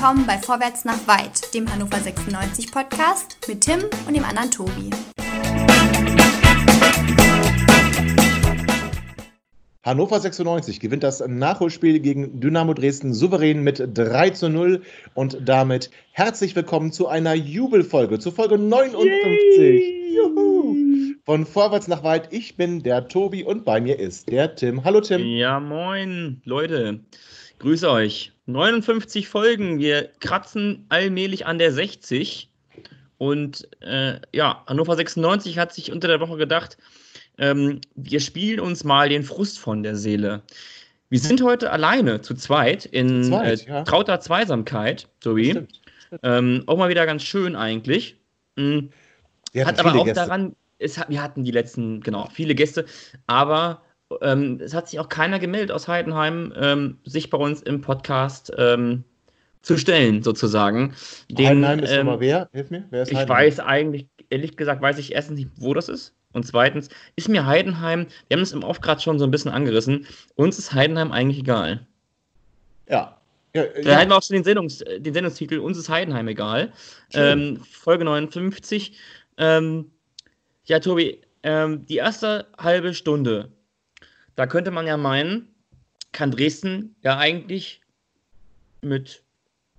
[0.00, 4.88] willkommen bei Vorwärts nach Weit, dem Hannover 96 Podcast mit Tim und dem anderen Tobi.
[9.82, 14.80] Hannover 96 gewinnt das Nachholspiel gegen Dynamo Dresden souverän mit 3 zu 0
[15.12, 19.82] und damit herzlich willkommen zu einer Jubelfolge, zu Folge 59
[20.16, 20.76] Juhu.
[21.26, 22.32] von Vorwärts nach Weit.
[22.32, 24.82] Ich bin der Tobi und bei mir ist der Tim.
[24.82, 25.20] Hallo Tim.
[25.20, 27.00] Ja, moin Leute.
[27.58, 28.32] Grüße euch.
[28.52, 29.78] 59 Folgen.
[29.78, 32.50] Wir kratzen allmählich an der 60.
[33.18, 36.78] Und äh, ja, Hannover 96 hat sich unter der Woche gedacht,
[37.38, 40.42] ähm, wir spielen uns mal den Frust von der Seele.
[41.10, 43.84] Wir sind heute alleine, zu zweit, in zweit, äh, ja.
[43.84, 45.50] trauter Zweisamkeit, Tobi.
[45.50, 46.20] Stimmt, stimmt.
[46.22, 48.16] Ähm, auch mal wieder ganz schön eigentlich.
[48.56, 48.90] Mhm.
[49.56, 50.20] Hat aber auch Gäste.
[50.20, 52.86] daran, es hat, wir hatten die letzten, genau, viele Gäste,
[53.26, 53.82] aber
[54.20, 58.52] ähm, es hat sich auch keiner gemeldet aus Heidenheim, ähm, sich bei uns im Podcast
[58.58, 59.04] ähm,
[59.62, 60.94] zu stellen, sozusagen.
[61.28, 62.48] Den, Heidenheim ist ähm, nochmal wer?
[62.52, 62.84] Hilf mir.
[62.90, 63.38] Wer ist ich Heidenheim?
[63.38, 66.14] weiß eigentlich, ehrlich gesagt, weiß ich erstens nicht, wo das ist.
[66.32, 69.50] Und zweitens ist mir Heidenheim, wir haben es im Off gerade schon so ein bisschen
[69.50, 71.86] angerissen, uns ist Heidenheim eigentlich egal.
[72.88, 73.20] Ja.
[73.54, 73.96] ja da ja.
[73.96, 76.72] hatten wir auch schon den, Sendungs-, den Sendungstitel, uns ist Heidenheim egal.
[77.12, 78.96] Ähm, Folge 59.
[79.38, 79.90] Ähm,
[80.64, 83.50] ja, Tobi, die erste halbe Stunde,
[84.40, 85.48] da könnte man ja meinen,
[86.12, 87.82] kann Dresden ja eigentlich
[88.80, 89.22] mit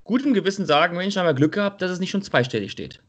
[0.04, 3.02] gutem Gewissen sagen, Mensch, haben wir Glück gehabt, dass es nicht schon zweistellig steht.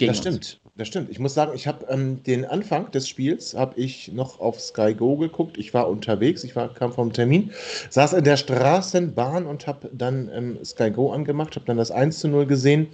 [0.00, 0.60] das stimmt.
[0.74, 1.08] Das stimmt.
[1.08, 4.92] Ich muss sagen, ich habe ähm, den Anfang des Spiels habe ich noch auf Sky
[4.92, 5.56] Go geguckt.
[5.56, 7.52] Ich war unterwegs, ich war, kam vom Termin,
[7.90, 12.18] saß in der Straßenbahn und habe dann ähm, Sky Go angemacht, habe dann das 1
[12.18, 12.88] zu 0 gesehen.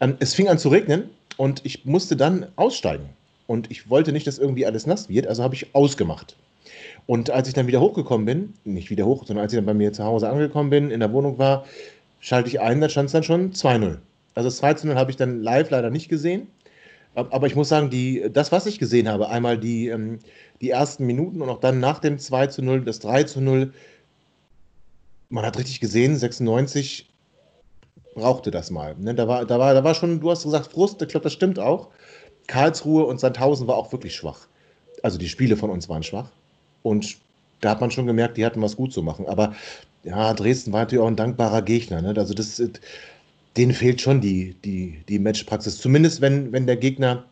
[0.00, 3.10] Ähm, es fing an zu regnen und ich musste dann aussteigen.
[3.46, 6.36] Und ich wollte nicht, dass irgendwie alles nass wird, also habe ich ausgemacht.
[7.06, 9.74] Und als ich dann wieder hochgekommen bin, nicht wieder hoch, sondern als ich dann bei
[9.74, 11.64] mir zu Hause angekommen bin, in der Wohnung war,
[12.20, 13.98] schalte ich ein, da stand es dann schon 2-0.
[14.34, 16.48] Also das 2 0 habe ich dann live leider nicht gesehen.
[17.14, 20.18] Aber ich muss sagen, die, das, was ich gesehen habe, einmal die, ähm,
[20.60, 23.72] die ersten Minuten und auch dann nach dem 2 zu 0, das 3 zu 0,
[25.28, 27.08] man hat richtig gesehen, 96
[28.14, 28.96] brauchte das mal.
[28.98, 29.14] Ne?
[29.14, 31.58] Da, war, da, war, da war schon, du hast gesagt, Frust, ich glaube, das stimmt
[31.58, 31.90] auch.
[32.46, 34.48] Karlsruhe und Sandhausen war auch wirklich schwach.
[35.02, 36.30] Also die Spiele von uns waren schwach.
[36.84, 37.16] Und
[37.60, 39.26] da hat man schon gemerkt, die hatten was gut zu machen.
[39.26, 39.54] Aber
[40.04, 42.02] ja, Dresden war natürlich auch ein dankbarer Gegner.
[42.02, 42.14] Ne?
[42.16, 42.62] Also das,
[43.56, 45.78] denen fehlt schon die, die, die Matchpraxis.
[45.78, 47.24] Zumindest wenn, wenn der Gegner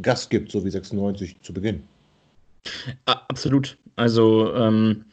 [0.00, 1.82] Gas gibt, so wie 96 zu Beginn.
[3.04, 3.76] Absolut.
[3.96, 5.04] Also ähm,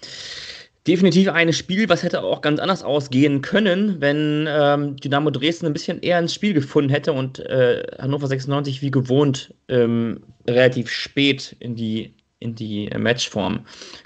[0.88, 5.74] definitiv ein Spiel, was hätte auch ganz anders ausgehen können, wenn ähm, Dynamo Dresden ein
[5.74, 11.56] bisschen eher ins Spiel gefunden hätte und äh, Hannover 96 wie gewohnt ähm, relativ spät
[11.60, 13.62] in die in die Matchform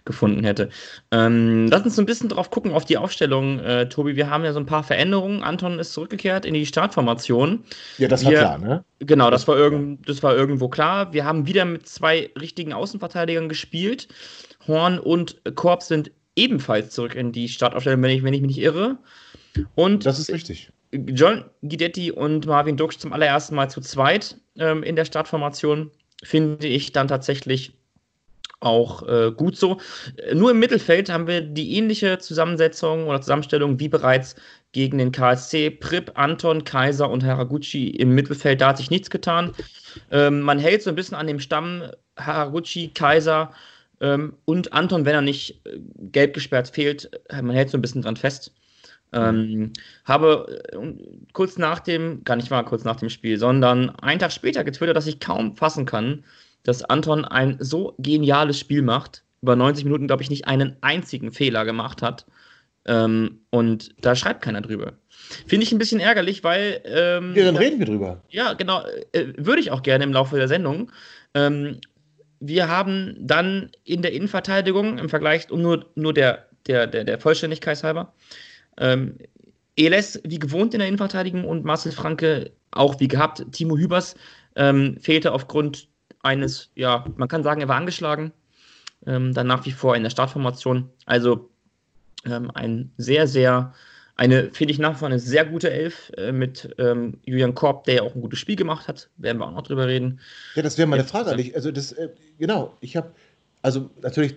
[0.05, 0.69] gefunden hätte.
[1.11, 4.15] Ähm, lass uns so ein bisschen drauf gucken, auf die Aufstellung, äh, Tobi.
[4.15, 5.43] Wir haben ja so ein paar Veränderungen.
[5.43, 7.63] Anton ist zurückgekehrt in die Startformation.
[7.97, 8.83] Ja, das war klar, ne?
[8.99, 11.13] Genau, das war, irgend, das war irgendwo klar.
[11.13, 14.07] Wir haben wieder mit zwei richtigen Außenverteidigern gespielt.
[14.67, 18.63] Horn und Korb sind ebenfalls zurück in die Startaufstellung, wenn ich, wenn ich mich nicht
[18.63, 18.97] irre.
[19.75, 20.71] Und das ist richtig.
[20.91, 25.91] John Guidetti und Marvin Duksch zum allerersten Mal zu zweit ähm, in der Startformation
[26.23, 27.73] finde ich dann tatsächlich
[28.59, 29.79] auch äh, gut so.
[30.33, 34.35] Nur im Mittelfeld haben wir die ähnliche Zusammensetzung oder Zusammenstellung wie bereits
[34.71, 35.69] gegen den KSC.
[35.69, 39.53] Prip, Anton, Kaiser und Haraguchi im Mittelfeld, da hat sich nichts getan.
[40.11, 41.83] Ähm, man hält so ein bisschen an dem Stamm
[42.17, 43.51] Haraguchi, Kaiser
[44.01, 45.79] ähm, und Anton, wenn er nicht äh,
[46.11, 48.53] gelb gesperrt fehlt, äh, man hält so ein bisschen dran fest.
[49.13, 49.71] Ähm,
[50.03, 50.77] habe äh,
[51.31, 54.97] kurz nach dem, gar nicht mal kurz nach dem Spiel, sondern einen Tag später getwittert,
[54.97, 56.25] dass ich kaum fassen kann,
[56.67, 61.31] dass Anton ein so geniales Spiel macht, über 90 Minuten, glaube ich, nicht einen einzigen
[61.31, 62.25] Fehler gemacht hat.
[62.85, 64.93] Ähm, und da schreibt keiner drüber.
[65.45, 66.81] Finde ich ein bisschen ärgerlich, weil.
[66.85, 68.21] Ähm, ja, dann reden wir drüber.
[68.29, 68.83] Ja, genau.
[69.13, 70.91] Äh, würde ich auch gerne im Laufe der Sendung.
[71.33, 71.79] Ähm,
[72.41, 77.19] wir haben dann in der Innenverteidigung im Vergleich, um nur, nur der, der, der, der
[77.19, 78.13] Vollständigkeit halber,
[78.77, 79.17] ähm,
[79.77, 83.45] Eles wie gewohnt in der Innenverteidigung und Marcel Franke auch wie gehabt.
[83.53, 84.15] Timo Hübers
[84.55, 85.87] ähm, fehlte aufgrund
[86.27, 88.31] eines, ja, man kann sagen, er war angeschlagen.
[89.05, 90.89] Ähm, dann nach wie vor in der Startformation.
[91.05, 91.49] Also
[92.25, 93.73] ähm, ein sehr, sehr,
[94.15, 97.85] eine, finde ich nach wie vor eine sehr gute Elf äh, mit ähm, Julian Korb,
[97.85, 99.09] der ja auch ein gutes Spiel gemacht hat.
[99.17, 100.19] Werden wir auch noch drüber reden.
[100.55, 101.55] Ja, das wäre meine Jetzt, Frage eigentlich.
[101.55, 103.11] Also, das, äh, genau, ich habe,
[103.61, 104.35] also natürlich,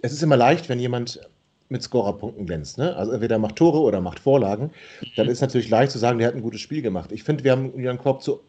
[0.00, 1.20] es ist immer leicht, wenn jemand
[1.68, 2.78] mit Scorerpunkten glänzt.
[2.78, 2.94] Ne?
[2.96, 4.70] Also entweder macht Tore oder macht Vorlagen.
[5.16, 7.10] Dann ist natürlich leicht zu sagen, der hat ein gutes Spiel gemacht.
[7.10, 8.40] Ich finde, wir haben Julian Korb zu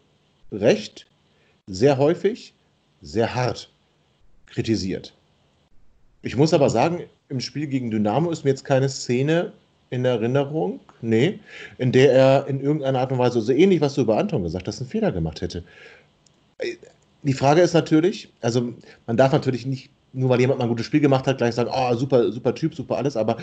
[0.51, 1.07] Recht
[1.67, 2.54] sehr häufig
[3.05, 3.69] sehr hart
[4.47, 5.13] kritisiert.
[6.21, 9.53] Ich muss aber sagen, im Spiel gegen Dynamo ist mir jetzt keine Szene
[9.91, 11.39] in Erinnerung, nee,
[11.77, 14.67] in der er in irgendeiner Art und Weise, so ähnlich, was du über Anton gesagt
[14.67, 15.63] hast, einen Fehler gemacht hätte.
[17.21, 18.73] Die Frage ist natürlich, also
[19.05, 21.69] man darf natürlich nicht, nur weil jemand mal ein gutes Spiel gemacht hat, gleich sagen,
[21.71, 23.37] oh, super, super Typ, super alles, aber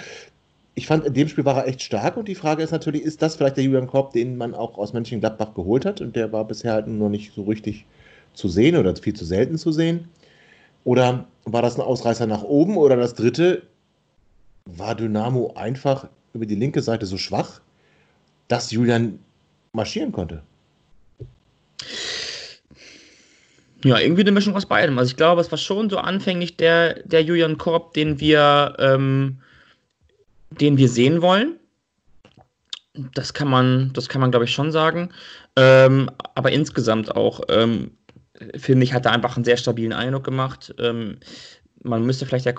[0.74, 3.22] ich fand, in dem Spiel war er echt stark und die Frage ist natürlich, ist
[3.22, 6.44] das vielleicht der Julian Korb, den man auch aus Mönchengladbach geholt hat und der war
[6.46, 7.84] bisher halt nur nicht so richtig
[8.34, 10.08] zu sehen oder viel zu selten zu sehen?
[10.84, 12.76] Oder war das ein Ausreißer nach oben?
[12.76, 13.62] Oder das dritte,
[14.64, 17.60] war Dynamo einfach über die linke Seite so schwach,
[18.48, 19.18] dass Julian
[19.72, 20.42] marschieren konnte?
[23.84, 24.98] Ja, irgendwie eine Mischung aus beidem.
[24.98, 29.38] Also ich glaube, es war schon so anfänglich der, der Julian Korb, den wir, ähm,
[30.50, 31.56] den wir sehen wollen.
[33.14, 35.10] Das kann man, das kann man, glaube ich, schon sagen.
[35.56, 37.90] Ähm, aber insgesamt auch, ähm,
[38.56, 40.74] finde ich, hat er einfach einen sehr stabilen Eindruck gemacht.
[40.78, 41.18] Ähm,
[41.82, 42.54] man müsste vielleicht der,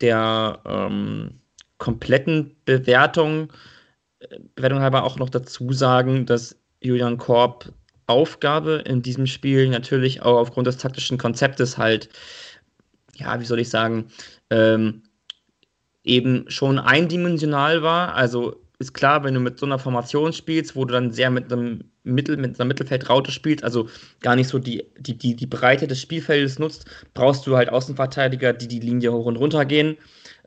[0.00, 1.40] der ähm,
[1.78, 3.52] kompletten Bewertung,
[4.54, 7.72] Bewertung halber auch noch dazu sagen, dass Julian Korb
[8.06, 12.08] Aufgabe in diesem Spiel natürlich auch aufgrund des taktischen Konzeptes halt,
[13.16, 14.10] ja, wie soll ich sagen,
[14.50, 15.02] ähm,
[16.04, 18.14] eben schon eindimensional war.
[18.14, 21.52] Also ist klar, wenn du mit so einer Formation spielst, wo du dann sehr mit
[21.52, 23.88] einem Mittel, mit einer Mittelfeldraute spielst, also
[24.20, 28.52] gar nicht so die, die, die, die Breite des Spielfeldes nutzt, brauchst du halt Außenverteidiger,
[28.52, 29.98] die die Linie hoch und runter gehen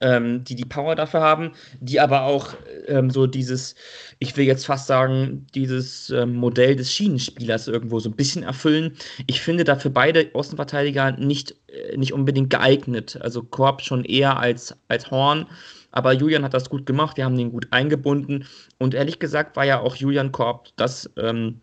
[0.01, 2.54] ähm, die die Power dafür haben, die aber auch
[2.88, 3.75] ähm, so dieses,
[4.19, 8.98] ich will jetzt fast sagen, dieses ähm, Modell des Schienenspielers irgendwo so ein bisschen erfüllen.
[9.28, 13.18] Ich finde dafür beide Außenverteidiger nicht, äh, nicht unbedingt geeignet.
[13.22, 15.45] Also Korb schon eher als, als Horn.
[15.91, 18.45] Aber Julian hat das gut gemacht, wir haben den gut eingebunden.
[18.77, 21.59] Und ehrlich gesagt war ja auch Julian Korb das ähm,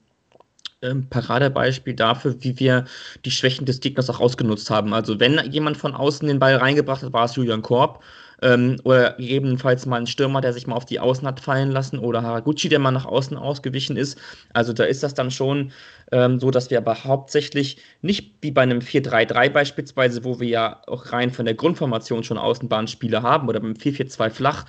[0.82, 2.84] ähm, Paradebeispiel dafür, wie wir
[3.25, 4.94] die Schwächen des Gegners auch ausgenutzt haben.
[4.94, 8.02] Also wenn jemand von außen den Ball reingebracht hat, war es Julian Korb.
[8.40, 11.99] Ähm, oder gegebenenfalls mal ein Stürmer, der sich mal auf die Außen hat fallen lassen
[11.99, 14.19] oder Haraguchi, der mal nach außen ausgewichen ist.
[14.52, 15.73] Also da ist das dann schon
[16.12, 20.82] ähm, so, dass wir aber hauptsächlich nicht wie bei einem 4-3-3 beispielsweise, wo wir ja
[20.87, 24.67] auch rein von der Grundformation schon Außenbahnspieler haben oder beim 4-4-2 flach,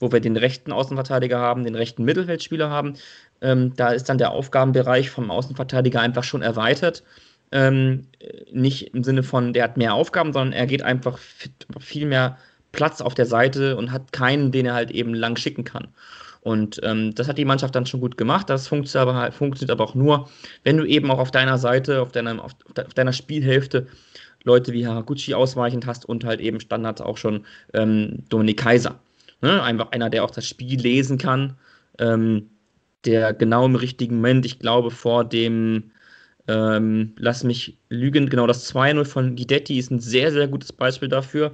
[0.00, 2.94] wo wir den rechten Außenverteidiger haben, den rechten Mittelfeldspieler haben.
[3.40, 7.04] Ähm, da ist dann der Aufgabenbereich vom Außenverteidiger einfach schon erweitert.
[7.52, 8.08] Ähm,
[8.50, 12.38] nicht im Sinne von, der hat mehr Aufgaben, sondern er geht einfach viel mehr
[12.72, 15.88] Platz auf der Seite und hat keinen, den er halt eben lang schicken kann.
[16.40, 18.50] Und ähm, das hat die Mannschaft dann schon gut gemacht.
[18.50, 20.28] Das funktioniert aber, funktioniert aber auch nur,
[20.64, 22.54] wenn du eben auch auf deiner Seite, auf deiner, auf
[22.94, 23.86] deiner Spielhälfte
[24.42, 28.98] Leute wie Haraguchi ausweichend hast und halt eben Standards auch schon ähm, Dominik Kaiser.
[29.40, 29.62] Ne?
[29.62, 31.54] Einfach einer, der auch das Spiel lesen kann,
[31.98, 32.50] ähm,
[33.04, 35.92] der genau im richtigen Moment, ich glaube, vor dem
[36.48, 41.08] ähm, lass mich lügen, genau das 2-0 von Guidetti ist ein sehr, sehr gutes Beispiel
[41.08, 41.52] dafür.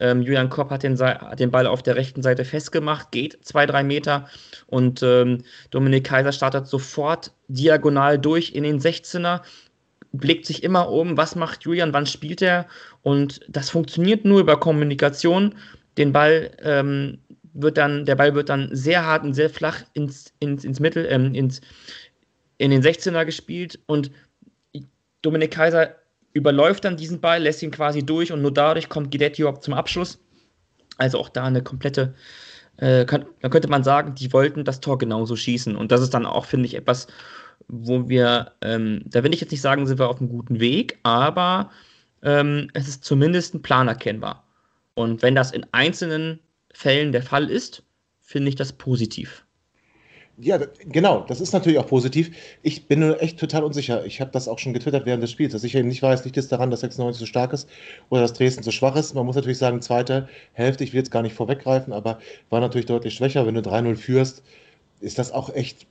[0.00, 3.66] Ähm, Julian Kopp hat den, hat den, Ball auf der rechten Seite festgemacht, geht zwei,
[3.66, 4.28] drei Meter
[4.66, 9.40] und ähm, Dominik Kaiser startet sofort diagonal durch in den 16er,
[10.12, 12.66] blickt sich immer um, was macht Julian, wann spielt er
[13.02, 15.54] und das funktioniert nur über Kommunikation.
[15.96, 17.18] Den Ball ähm,
[17.54, 21.06] wird dann, der Ball wird dann sehr hart und sehr flach ins, ins, ins Mittel,
[21.10, 21.60] ähm, ins,
[22.58, 24.10] in den 16er gespielt und
[25.22, 25.96] Dominik Kaiser
[26.38, 30.18] überläuft dann diesen Ball, lässt ihn quasi durch und nur dadurch kommt Guidetti zum Abschluss.
[30.96, 32.14] Also auch da eine komplette,
[32.78, 35.76] äh, könnte man sagen, die wollten das Tor genauso schießen.
[35.76, 37.06] Und das ist dann auch, finde ich, etwas,
[37.68, 40.98] wo wir, ähm, da will ich jetzt nicht sagen, sind wir auf einem guten Weg,
[41.02, 41.70] aber
[42.22, 44.44] ähm, es ist zumindest ein Plan erkennbar.
[44.94, 46.40] Und wenn das in einzelnen
[46.72, 47.84] Fällen der Fall ist,
[48.20, 49.44] finde ich das positiv.
[50.40, 52.30] Ja, genau, das ist natürlich auch positiv.
[52.62, 54.06] Ich bin nur echt total unsicher.
[54.06, 56.36] Ich habe das auch schon getwittert während des Spiels, dass ich eben nicht weiß, liegt
[56.36, 57.68] es daran, dass 96 so stark ist
[58.08, 59.14] oder dass Dresden so schwach ist.
[59.14, 62.86] Man muss natürlich sagen, zweite Hälfte, ich will jetzt gar nicht vorweggreifen, aber war natürlich
[62.86, 63.46] deutlich schwächer.
[63.46, 64.44] Wenn du 3-0 führst,
[65.00, 65.88] ist das auch echt,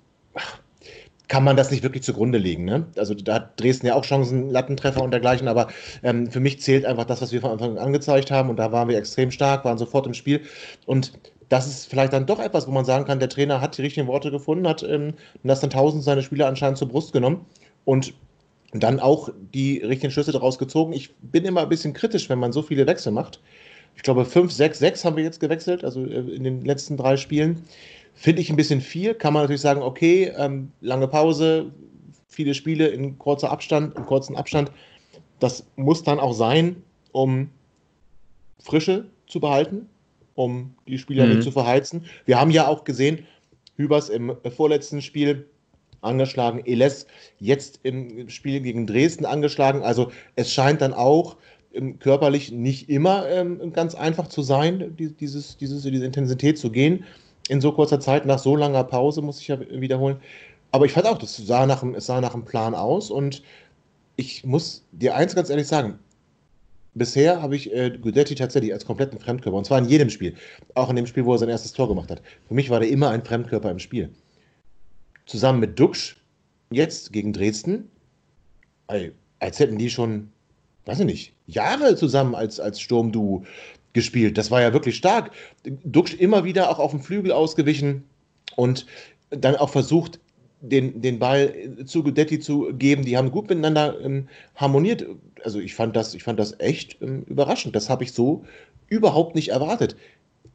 [1.27, 2.63] kann man das nicht wirklich zugrunde legen.
[2.63, 2.85] Ne?
[2.95, 5.67] Also da hat Dresden ja auch Chancen, Lattentreffer und dergleichen, aber
[6.03, 8.71] ähm, für mich zählt einfach das, was wir von Anfang an angezeigt haben und da
[8.71, 10.43] waren wir extrem stark, waren sofort im Spiel
[10.85, 11.11] und
[11.49, 14.07] das ist vielleicht dann doch etwas, wo man sagen kann, der Trainer hat die richtigen
[14.07, 15.13] Worte gefunden, hat ähm,
[15.43, 17.45] dann tausend seine Spieler anscheinend zur Brust genommen
[17.85, 18.13] und
[18.73, 20.91] dann auch die richtigen Schlüsse daraus gezogen.
[20.91, 23.39] Ich bin immer ein bisschen kritisch, wenn man so viele Wechsel macht.
[23.95, 27.15] Ich glaube, 5, 6, 6 haben wir jetzt gewechselt, also äh, in den letzten drei
[27.15, 27.63] Spielen.
[28.13, 29.13] Finde ich ein bisschen viel.
[29.13, 31.71] Kann man natürlich sagen, okay, ähm, lange Pause,
[32.27, 34.71] viele Spiele in kurzer Abstand, in kurzen Abstand.
[35.39, 37.49] Das muss dann auch sein, um
[38.59, 39.87] Frische zu behalten
[40.37, 41.31] um die Spieler mhm.
[41.31, 42.05] nicht zu verheizen.
[42.25, 43.25] Wir haben ja auch gesehen,
[43.75, 45.47] Hübers im vorletzten Spiel
[46.01, 47.07] angeschlagen, Eles
[47.39, 49.81] jetzt im Spiel gegen Dresden angeschlagen.
[49.81, 51.37] Also es scheint dann auch
[51.73, 56.69] ähm, körperlich nicht immer ähm, ganz einfach zu sein, die, dieses, dieses, diese Intensität zu
[56.71, 57.03] gehen.
[57.49, 60.17] in so kurzer Zeit, nach so langer Pause, muss ich ja wiederholen.
[60.71, 63.41] Aber ich fand auch, das sah nach, es sah nach einem Plan aus und
[64.17, 65.97] ich muss dir eins ganz ehrlich sagen,
[66.97, 69.57] bisher habe ich äh, Gudetti tatsächlich als kompletten Fremdkörper.
[69.57, 70.35] Und zwar in jedem Spiel.
[70.73, 72.21] Auch in dem Spiel, wo er sein erstes Tor gemacht hat.
[72.47, 74.09] Für mich war der immer ein Fremdkörper im Spiel.
[75.25, 76.17] Zusammen mit Duxch,
[76.69, 77.89] jetzt gegen Dresden,
[79.39, 80.29] als hätten die schon,
[80.85, 83.43] weiß ich nicht, Jahre zusammen als, als Sturmduo
[83.93, 84.37] gespielt.
[84.37, 85.31] Das war ja wirklich stark.
[85.63, 88.03] Duxch immer wieder auch auf dem Flügel ausgewichen
[88.55, 88.85] und
[89.29, 90.19] dann auch versucht,
[90.61, 91.53] den, den Ball
[91.85, 93.03] zu Gudetti zu geben.
[93.03, 95.05] Die haben gut miteinander ähm, harmoniert.
[95.43, 97.75] Also ich fand das, ich fand das echt ähm, überraschend.
[97.75, 98.43] Das habe ich so
[98.87, 99.95] überhaupt nicht erwartet.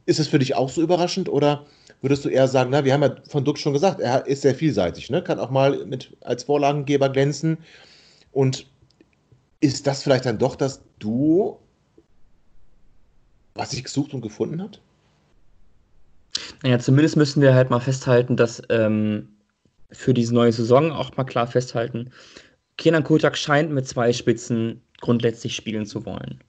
[0.05, 1.65] Ist es für dich auch so überraschend oder
[2.01, 4.55] würdest du eher sagen, na, wir haben ja von Duck schon gesagt, er ist sehr
[4.55, 5.23] vielseitig, ne?
[5.23, 7.57] kann auch mal mit, als Vorlagengeber glänzen.
[8.33, 8.67] Und
[9.61, 11.59] ist das vielleicht dann doch das Duo,
[13.55, 14.81] was sich gesucht und gefunden hat?
[16.63, 19.29] Naja, zumindest müssen wir halt mal festhalten, dass ähm,
[19.93, 22.11] für diese neue Saison auch mal klar festhalten,
[22.77, 26.39] Kenan Kojak scheint mit zwei Spitzen grundsätzlich spielen zu wollen.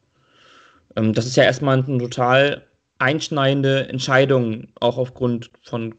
[0.97, 2.65] Ähm, das ist ja erstmal eine total
[2.99, 5.95] einschneidende Entscheidung, auch aufgrund von,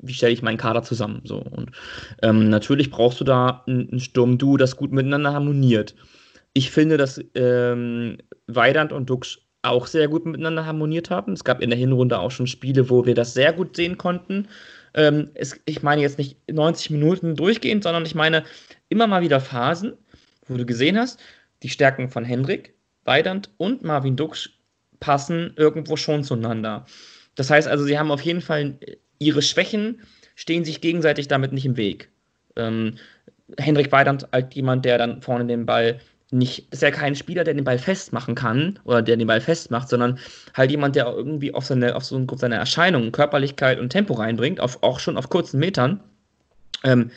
[0.00, 1.22] wie stelle ich meinen Kader zusammen.
[1.24, 1.38] So.
[1.38, 1.70] Und
[2.22, 5.94] ähm, natürlich brauchst du da ein, Sturm-Duo, das gut miteinander harmoniert.
[6.52, 11.32] Ich finde, dass ähm, Weidand und Dux auch sehr gut miteinander harmoniert haben.
[11.32, 14.48] Es gab in der Hinrunde auch schon Spiele, wo wir das sehr gut sehen konnten.
[14.94, 18.44] Ähm, es, ich meine jetzt nicht 90 Minuten durchgehend, sondern ich meine
[18.88, 19.94] immer mal wieder Phasen,
[20.46, 21.20] wo du gesehen hast,
[21.62, 24.50] die Stärken von Hendrik, Weidand und Marvin Dux
[25.00, 26.86] passen irgendwo schon zueinander.
[27.34, 28.78] Das heißt also, sie haben auf jeden Fall
[29.18, 30.02] ihre Schwächen,
[30.34, 32.10] stehen sich gegenseitig damit nicht im Weg.
[32.56, 32.96] Ähm,
[33.58, 37.54] Hendrik Weidand als jemand, der dann vorne den Ball nicht, ist ja kein Spieler, der
[37.54, 40.18] den Ball festmachen kann oder der den Ball festmacht, sondern
[40.54, 44.82] halt jemand, der irgendwie auf seine, auf so seine Erscheinungen, Körperlichkeit und Tempo reinbringt, auf,
[44.82, 46.00] auch schon auf kurzen Metern.
[46.84, 47.10] Ähm,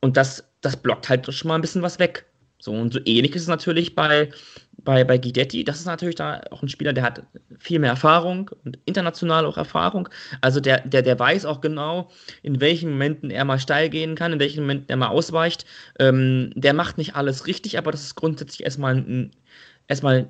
[0.00, 2.26] und das, das blockt halt schon mal ein bisschen was weg.
[2.58, 4.30] So, und so ähnlich ist es natürlich bei,
[4.86, 5.64] bei, bei Guidetti.
[5.64, 7.22] Das ist natürlich da auch ein Spieler, der hat
[7.58, 10.08] viel mehr Erfahrung und international auch Erfahrung.
[10.40, 12.10] Also der, der, der weiß auch genau,
[12.42, 15.66] in welchen Momenten er mal steil gehen kann, in welchen Momenten er mal ausweicht.
[15.98, 19.32] Ähm, der macht nicht alles richtig, aber das ist grundsätzlich erstmal ein,
[19.88, 20.28] erstmal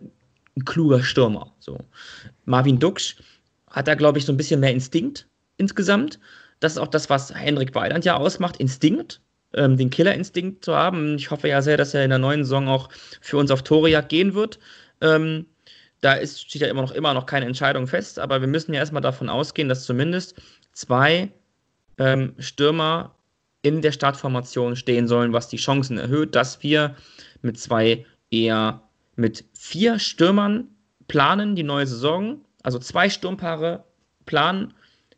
[0.56, 1.52] ein kluger Stürmer.
[1.60, 1.78] So.
[2.46, 3.16] Marvin Duksch
[3.70, 6.18] hat da, glaube ich, so ein bisschen mehr Instinkt insgesamt.
[6.58, 9.20] Das ist auch das, was Henrik Weidand ja ausmacht, Instinkt
[9.56, 11.16] ähm, den Killerinstinkt zu haben.
[11.16, 12.88] Ich hoffe ja sehr, dass er in der neuen Saison auch
[13.20, 14.58] für uns auf Torejagd gehen wird.
[15.00, 15.46] Ähm,
[16.00, 18.80] da ist, steht ja immer noch, immer noch keine Entscheidung fest, aber wir müssen ja
[18.80, 20.40] erstmal davon ausgehen, dass zumindest
[20.72, 21.32] zwei
[21.98, 23.14] ähm, Stürmer
[23.62, 26.94] in der Startformation stehen sollen, was die Chancen erhöht, dass wir
[27.42, 28.82] mit zwei eher
[29.16, 30.68] mit vier Stürmern
[31.08, 33.84] planen die neue Saison, also zwei Sturmpaare
[34.26, 34.74] planen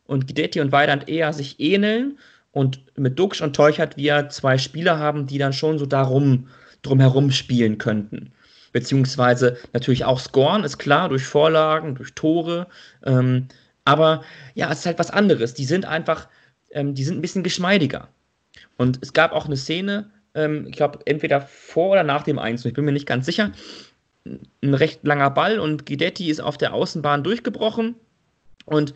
[0.06, 2.18] und Gidetti und Weidand eher sich ähneln
[2.52, 6.48] und mit Dux und Teuchert wir zwei Spieler haben, die dann schon so darum
[6.82, 8.32] drumherum spielen könnten.
[8.72, 12.66] Beziehungsweise natürlich auch scoren, ist klar, durch Vorlagen, durch Tore.
[13.04, 13.48] Ähm,
[13.84, 14.22] aber
[14.54, 15.54] ja, es ist halt was anderes.
[15.54, 16.28] Die sind einfach,
[16.70, 18.08] ähm, die sind ein bisschen geschmeidiger.
[18.76, 22.64] Und es gab auch eine Szene, ähm, ich glaube, entweder vor oder nach dem 1,
[22.64, 23.52] ich bin mir nicht ganz sicher,
[24.62, 27.94] ein recht langer Ball und Guidetti ist auf der Außenbahn durchgebrochen
[28.66, 28.94] und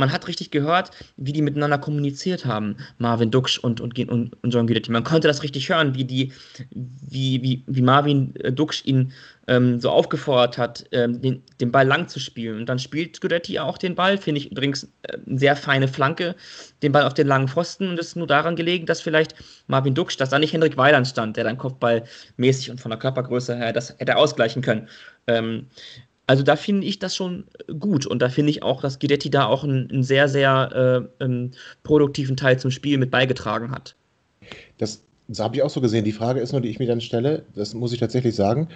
[0.00, 4.50] man hat richtig gehört, wie die miteinander kommuniziert haben, Marvin Duksch und, und, und, und
[4.54, 4.90] John Guidetti.
[4.90, 6.32] Man konnte das richtig hören, wie, die,
[6.70, 9.12] wie, wie, wie Marvin äh, Duksch ihn
[9.46, 12.60] ähm, so aufgefordert hat, ähm, den, den Ball lang zu spielen.
[12.60, 16.34] Und dann spielt Guidetti auch den Ball, finde ich übrigens äh, eine sehr feine Flanke,
[16.82, 17.88] den Ball auf den langen Pfosten.
[17.88, 19.34] Und es ist nur daran gelegen, dass vielleicht
[19.66, 23.56] Marvin Duksch, dass da nicht Hendrik Weiland stand, der dann kopfballmäßig und von der Körpergröße
[23.56, 24.88] her das hätte ausgleichen können.
[25.26, 25.66] Ähm,
[26.30, 27.42] also da finde ich das schon
[27.80, 31.24] gut und da finde ich auch, dass Guidetti da auch einen, einen sehr, sehr äh,
[31.24, 31.50] ähm,
[31.82, 33.96] produktiven Teil zum Spiel mit beigetragen hat.
[34.78, 36.04] Das, das habe ich auch so gesehen.
[36.04, 38.68] Die Frage ist nur, die ich mir dann stelle, das muss ich tatsächlich sagen,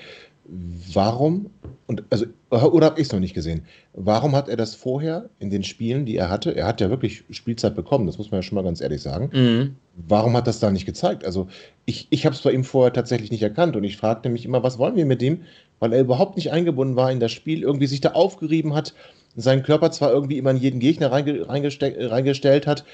[0.93, 1.49] warum,
[1.87, 5.51] und also, oder habe ich es noch nicht gesehen, warum hat er das vorher in
[5.51, 8.43] den Spielen, die er hatte, er hat ja wirklich Spielzeit bekommen, das muss man ja
[8.43, 9.77] schon mal ganz ehrlich sagen, mhm.
[10.09, 11.25] warum hat das da nicht gezeigt?
[11.25, 11.47] Also
[11.87, 14.65] ich, ich habe es bei ihm vorher tatsächlich nicht erkannt und ich fragte mich immer,
[14.65, 15.43] was wollen wir mit dem,
[15.85, 18.95] weil er überhaupt nicht eingebunden war in das Spiel, irgendwie sich da aufgerieben hat,
[19.37, 22.87] seinen Körper zwar irgendwie immer in jeden Gegner reinge reingestellt hat,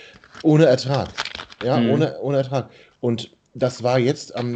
[0.42, 1.09] ohne Ertrag.
[1.64, 1.90] Ja, mhm.
[1.90, 2.68] ohne, ohne Ertrag.
[2.99, 4.54] Und das war jetzt am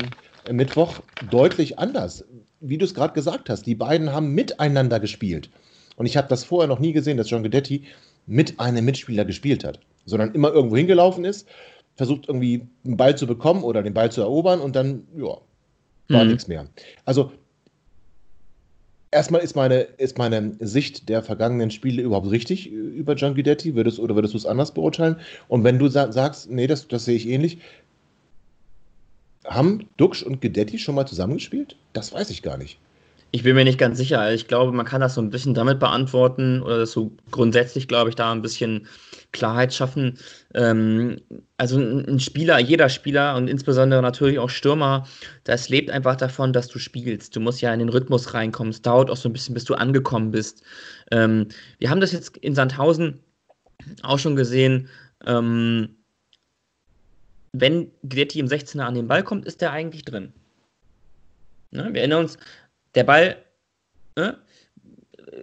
[0.50, 0.94] Mittwoch
[1.30, 2.24] deutlich anders.
[2.58, 5.48] Wie du es gerade gesagt hast, die beiden haben miteinander gespielt.
[5.94, 7.84] Und ich habe das vorher noch nie gesehen, dass John Guidetti
[8.26, 11.46] mit einem Mitspieler gespielt hat, sondern immer irgendwo hingelaufen ist,
[11.94, 15.38] versucht irgendwie einen Ball zu bekommen oder den Ball zu erobern und dann, ja,
[16.08, 16.30] war mhm.
[16.30, 16.66] nichts mehr.
[17.04, 17.30] Also
[19.14, 23.75] erstmal ist meine, ist meine Sicht der vergangenen Spiele überhaupt richtig über Gian Guidetti?
[23.75, 25.16] Würdest, oder würdest du es anders beurteilen?
[25.49, 27.59] Und wenn du sa sagst, nee, das, das sehe ich ähnlich,
[29.44, 31.76] haben Duxch und Guidetti schon mal zusammengespielt?
[31.92, 32.78] Das weiß ich gar nicht.
[33.34, 34.32] Ich bin mir nicht ganz sicher.
[34.32, 38.14] Ich glaube, man kann das so ein bisschen damit beantworten oder so grundsätzlich, glaube ich,
[38.14, 38.86] da ein bisschen
[39.32, 40.18] Klarheit schaffen.
[40.54, 41.20] Ähm,
[41.56, 45.08] also ein Spieler, jeder Spieler und insbesondere natürlich auch Stürmer,
[45.42, 47.34] das lebt einfach davon, dass du spielst.
[47.34, 48.70] Du musst ja in den Rhythmus reinkommen.
[48.70, 50.62] Es dauert auch so ein bisschen, bis du angekommen bist.
[51.10, 51.48] Ähm,
[51.80, 53.18] wir haben das jetzt in Sandhausen
[54.04, 54.88] auch schon gesehen.
[55.26, 55.96] Ähm,
[57.52, 60.32] wenn Guidetti im 16er an den Ball kommt, ist der eigentlich drin.
[61.74, 61.88] Ne?
[61.92, 62.38] Wir erinnern uns,
[62.94, 63.36] der Ball
[64.16, 64.38] ne,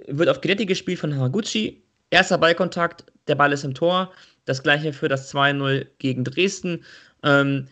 [0.07, 1.83] wird auf Guidetti gespielt von Haraguchi.
[2.09, 4.11] Erster Ballkontakt, der Ball ist im Tor.
[4.45, 6.83] Das gleiche für das 2-0 gegen Dresden.
[7.23, 7.67] Ähm,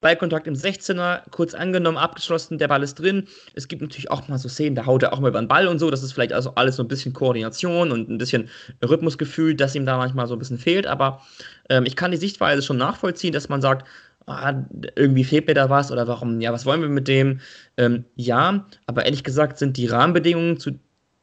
[0.00, 3.26] Ballkontakt im 16er, kurz angenommen, abgeschlossen, der Ball ist drin.
[3.54, 5.66] Es gibt natürlich auch mal so Szenen, da haut er auch mal über den Ball
[5.66, 5.90] und so.
[5.90, 8.48] Das ist vielleicht also alles so ein bisschen Koordination und ein bisschen
[8.84, 10.86] Rhythmusgefühl, das ihm da manchmal so ein bisschen fehlt.
[10.86, 11.20] Aber
[11.68, 13.88] ähm, ich kann die Sichtweise schon nachvollziehen, dass man sagt,
[14.28, 14.64] ah,
[14.96, 17.40] irgendwie fehlt mir da was oder warum, ja, was wollen wir mit dem?
[17.76, 20.78] Ähm, ja, aber ehrlich gesagt sind die Rahmenbedingungen, zu,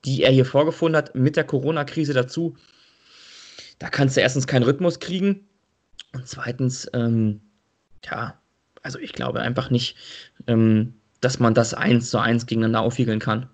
[0.05, 2.55] die er hier vorgefunden hat, mit der Corona-Krise dazu,
[3.79, 5.47] da kannst du erstens keinen Rhythmus kriegen
[6.13, 7.41] und zweitens, ähm,
[8.03, 8.39] ja,
[8.81, 9.97] also ich glaube einfach nicht,
[10.47, 13.49] ähm, dass man das eins zu eins gegeneinander aufwiegeln kann.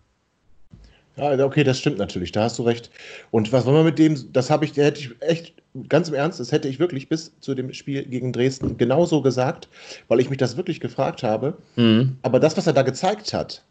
[1.22, 2.90] Ja, okay, das stimmt natürlich, da hast du recht.
[3.30, 5.54] Und was wollen wir mit dem, das habe ich, da hätte ich echt,
[5.88, 9.70] ganz im Ernst, das hätte ich wirklich bis zu dem Spiel gegen Dresden genauso gesagt,
[10.08, 11.58] weil ich mich das wirklich gefragt habe.
[11.76, 12.18] Mhm.
[12.24, 13.64] Aber das, was er da gezeigt hat,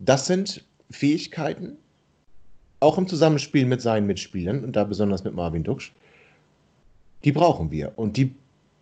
[0.00, 1.76] das sind Fähigkeiten,
[2.80, 5.92] auch im Zusammenspiel mit seinen Mitspielern und da besonders mit Marvin Duksch,
[7.22, 7.92] die brauchen wir.
[7.94, 8.34] Und die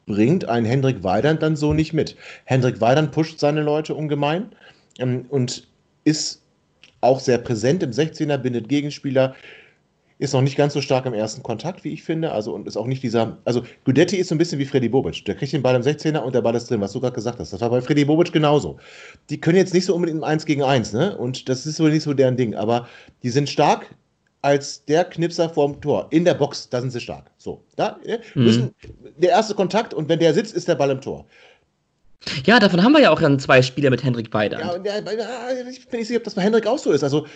[0.06, 2.16] bringt ein Hendrik Weidand dann so nicht mit.
[2.44, 4.50] Hendrik Weidand pusht seine Leute ungemein
[4.98, 5.68] ähm, und
[6.04, 6.41] ist
[7.02, 9.34] auch sehr präsent im 16er, bindet Gegenspieler,
[10.18, 12.30] ist noch nicht ganz so stark im ersten Kontakt, wie ich finde.
[12.30, 13.38] Also und ist auch nicht dieser.
[13.44, 15.24] Also Gudetti ist so ein bisschen wie Freddy Bobic.
[15.24, 17.40] Der kriegt den Ball im 16er und der Ball ist drin, was du gerade gesagt
[17.40, 17.52] hast.
[17.52, 18.78] Das war bei Freddy Bobic genauso.
[19.30, 21.18] Die können jetzt nicht so unbedingt im 1 gegen 1, ne?
[21.18, 22.54] Und das ist so nicht so deren Ding.
[22.54, 22.86] Aber
[23.24, 23.92] die sind stark
[24.42, 26.06] als der Knipser vorm Tor.
[26.10, 27.30] In der Box, da sind sie stark.
[27.38, 27.64] So.
[27.74, 28.20] Da ne?
[28.34, 28.44] mhm.
[28.44, 28.74] müssen
[29.16, 31.26] der erste Kontakt und wenn der sitzt, ist der Ball im Tor.
[32.46, 34.62] Ja, davon haben wir ja auch dann zwei Spieler mit Hendrik Weidand.
[34.62, 37.02] Ja, der, ich bin nicht sicher, ob das bei Hendrik auch so ist.
[37.02, 37.26] Also,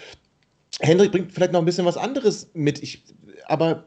[0.80, 2.82] Hendrik bringt vielleicht noch ein bisschen was anderes mit.
[2.82, 3.04] Ich,
[3.46, 3.84] aber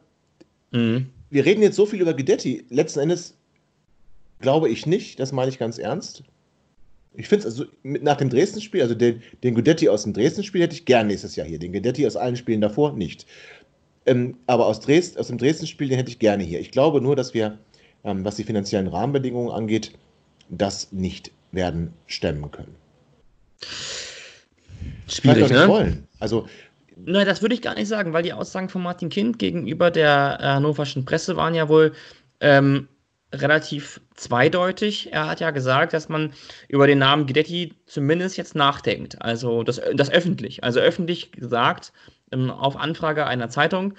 [0.72, 1.10] mhm.
[1.30, 2.66] wir reden jetzt so viel über Guidetti.
[2.70, 3.36] Letzten Endes
[4.40, 6.24] glaube ich nicht, das meine ich ganz ernst.
[7.14, 10.76] Ich finde es also nach dem Dresden-Spiel, also den, den Gudetti aus dem Dresden-Spiel hätte
[10.76, 11.60] ich gern nächstes Jahr hier.
[11.60, 13.26] Den Gudetti aus allen Spielen davor nicht.
[14.06, 16.60] Ähm, aber aus, Dresd, aus dem Dresden-Spiel, den hätte ich gerne hier.
[16.60, 17.58] Ich glaube nur, dass wir,
[18.04, 19.92] ähm, was die finanziellen Rahmenbedingungen angeht,
[20.50, 22.76] das nicht werden stemmen können.
[25.08, 25.68] Schwierig, ne?
[25.68, 26.08] Wollen.
[26.20, 26.48] Also
[27.06, 30.38] Nein, das würde ich gar nicht sagen, weil die Aussagen von Martin Kind gegenüber der
[30.40, 31.94] äh, hannoverschen Presse waren ja wohl
[32.42, 32.90] ähm,
[33.34, 35.14] relativ zweideutig.
[35.14, 36.34] Er hat ja gesagt, dass man
[36.68, 39.22] über den Namen Guidetti zumindest jetzt nachdenkt.
[39.22, 40.64] Also das, das öffentlich.
[40.64, 41.94] Also öffentlich gesagt,
[42.32, 43.94] ähm, auf Anfrage einer Zeitung,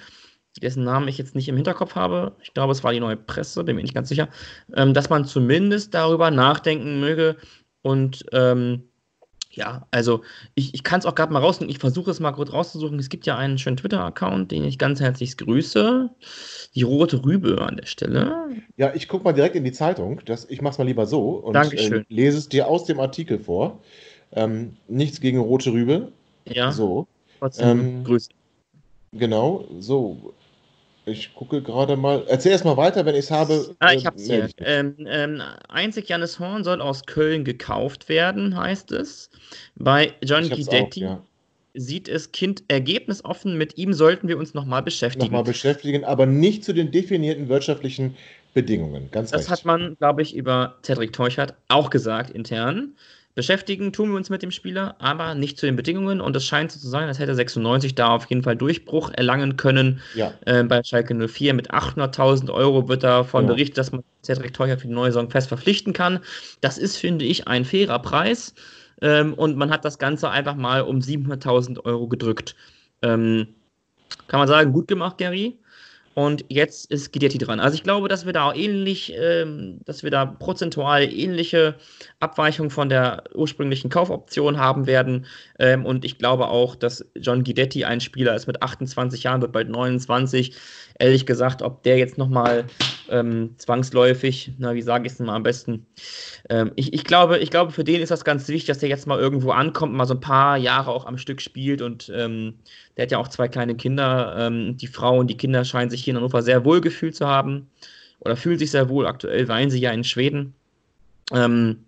[0.63, 3.65] dessen Namen ich jetzt nicht im Hinterkopf habe, ich glaube, es war die neue Presse,
[3.65, 4.29] bin mir nicht ganz sicher,
[4.75, 7.37] ähm, dass man zumindest darüber nachdenken möge
[7.83, 8.85] und ähm,
[9.53, 10.23] ja, also
[10.55, 11.71] ich, ich kann es auch gerade mal rausnehmen.
[11.71, 12.99] Ich versuche es mal kurz rauszusuchen.
[13.01, 16.09] Es gibt ja einen schönen Twitter-Account, den ich ganz herzlich grüße.
[16.77, 18.51] Die rote Rübe an der Stelle.
[18.77, 20.21] Ja, ich gucke mal direkt in die Zeitung.
[20.25, 23.41] Das, ich mache es mal lieber so und äh, lese es dir aus dem Artikel
[23.41, 23.81] vor.
[24.33, 26.13] Ähm, nichts gegen rote Rübe.
[26.45, 26.71] Ja.
[26.71, 27.09] So.
[27.41, 28.31] Trotzdem ähm, Grüße.
[29.13, 30.33] Genau, so.
[31.11, 32.25] Ich gucke gerade mal.
[32.29, 33.75] Erzähl erst mal weiter, wenn ich es habe.
[33.79, 34.49] Ah, ich hab's hier.
[34.59, 39.31] Ähm, ähm, einzig Janis Horn soll aus Köln gekauft werden, heißt es.
[39.75, 41.23] Bei John Guidetti ja.
[41.75, 43.59] sieht es Kind ergebnisoffen.
[43.59, 45.27] Mit ihm sollten wir uns nochmal beschäftigen.
[45.27, 48.17] Nochmal beschäftigen, aber nicht zu den definierten wirtschaftlichen
[48.55, 49.11] Bedingungen.
[49.11, 49.51] Ganz das recht.
[49.51, 52.95] hat man, glaube ich, über Cedric Teuchert auch gesagt intern.
[53.35, 56.21] Beschäftigen tun wir uns mit dem Spieler, aber nicht zu den Bedingungen.
[56.21, 59.57] Und es scheint so zu sein, als hätte 96 da auf jeden Fall Durchbruch erlangen
[59.57, 60.01] können.
[60.15, 60.35] Ja.
[60.47, 63.53] Äh, bei Schalke 04 mit 800.000 Euro wird davon ja.
[63.53, 66.19] berichtet, dass man Cedric Teuchert für die neue Saison fest verpflichten kann.
[66.61, 68.55] Das ist, finde ich, ein fairer Preis.
[69.01, 72.57] Ähm, und man hat das Ganze einfach mal um 700.000 Euro gedrückt.
[73.03, 73.47] Ähm,
[74.27, 75.57] kann man sagen, gut gemacht, Gary.
[76.15, 77.61] Und jetzt ist Guidetti dran.
[77.61, 81.77] Also ich glaube, dass wir da ähnlich, ähm, dass wir da prozentual ähnliche
[82.19, 85.27] Abweichungen von der ursprünglichen Kaufoption haben werden.
[85.61, 89.53] Ähm, und ich glaube auch, dass John Guidetti ein Spieler ist mit 28 Jahren, wird
[89.53, 90.57] bald 29.
[90.99, 92.65] Ehrlich gesagt, ob der jetzt nochmal
[93.09, 95.87] ähm, zwangsläufig, na, wie sage ich es denn mal am besten?
[96.49, 99.07] Ähm, ich, ich, glaube, ich glaube, für den ist das ganz wichtig, dass der jetzt
[99.07, 102.59] mal irgendwo ankommt, mal so ein paar Jahre auch am Stück spielt und ähm,
[103.01, 104.35] der hat ja auch zwei kleine Kinder.
[104.39, 107.27] Ähm, die Frau und die Kinder scheinen sich hier in Hannover sehr wohl gefühlt zu
[107.27, 107.71] haben
[108.19, 109.07] oder fühlen sich sehr wohl.
[109.07, 110.55] Aktuell weilen sie ja in Schweden.
[111.33, 111.87] Ähm,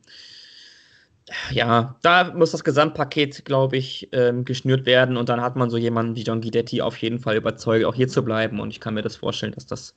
[1.50, 5.76] ja, da muss das Gesamtpaket, glaube ich, ähm, geschnürt werden und dann hat man so
[5.76, 8.94] jemanden wie John Guidetti auf jeden Fall überzeugt, auch hier zu bleiben und ich kann
[8.94, 9.94] mir das vorstellen, dass das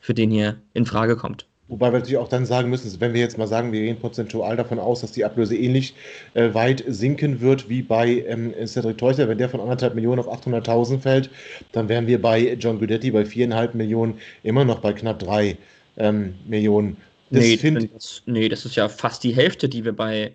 [0.00, 1.46] für den hier in Frage kommt.
[1.68, 4.56] Wobei wir natürlich auch dann sagen müssen, wenn wir jetzt mal sagen, wir gehen prozentual
[4.56, 5.94] davon aus, dass die Ablöse ähnlich
[6.34, 10.28] äh, weit sinken wird wie bei ähm, Cedric Teucher, wenn der von anderthalb Millionen auf
[10.28, 11.30] 800.000 fällt,
[11.72, 15.56] dann wären wir bei John Guidetti bei viereinhalb Millionen immer noch bei knapp drei
[15.96, 16.96] ähm, Millionen.
[17.30, 20.32] Das nee, das, nee, das ist ja fast die Hälfte, die wir bei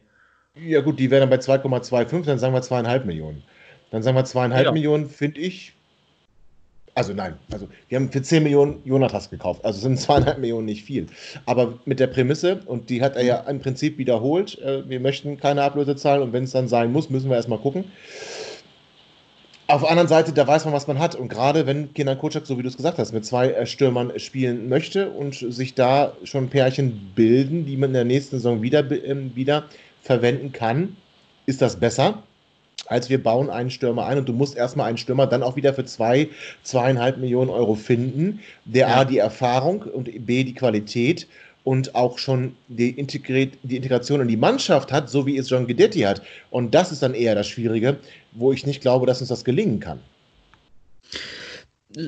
[0.55, 3.43] ja gut, die wären dann bei 2,25, dann sagen wir zweieinhalb Millionen.
[3.89, 4.71] Dann sagen wir zweieinhalb ja.
[4.71, 5.73] Millionen, finde ich.
[6.93, 9.63] Also nein, also wir haben für 10 Millionen Jonathas gekauft.
[9.63, 11.07] Also sind zweieinhalb Millionen nicht viel.
[11.45, 15.37] Aber mit der Prämisse, und die hat er ja im Prinzip wiederholt, äh, wir möchten
[15.37, 17.85] keine Ablöse zahlen und wenn es dann sein muss, müssen wir erstmal gucken.
[19.67, 21.15] Auf der anderen Seite, da weiß man, was man hat.
[21.15, 24.19] Und gerade wenn Kenan Kocak, so wie du es gesagt hast, mit zwei äh, Stürmern
[24.19, 28.79] spielen möchte und sich da schon Pärchen bilden, die man in der nächsten Saison wieder,
[28.91, 29.63] äh, wieder
[30.01, 30.97] verwenden kann,
[31.45, 32.21] ist das besser,
[32.87, 35.73] als wir bauen einen Stürmer ein und du musst erstmal einen Stürmer dann auch wieder
[35.73, 36.29] für zwei,
[36.63, 38.95] zweieinhalb Millionen Euro finden, der ja.
[38.97, 41.27] A, die Erfahrung und B, die Qualität
[41.63, 45.67] und auch schon die, Integri die Integration in die Mannschaft hat, so wie es John
[45.67, 46.21] Guidetti hat.
[46.49, 47.97] Und das ist dann eher das Schwierige,
[48.31, 49.99] wo ich nicht glaube, dass uns das gelingen kann.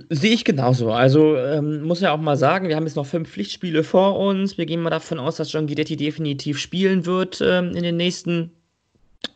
[0.09, 0.91] Sehe ich genauso.
[0.91, 4.57] Also ähm, muss ja auch mal sagen, wir haben jetzt noch fünf Pflichtspiele vor uns.
[4.57, 8.51] Wir gehen mal davon aus, dass John Guidetti definitiv spielen wird ähm, in den nächsten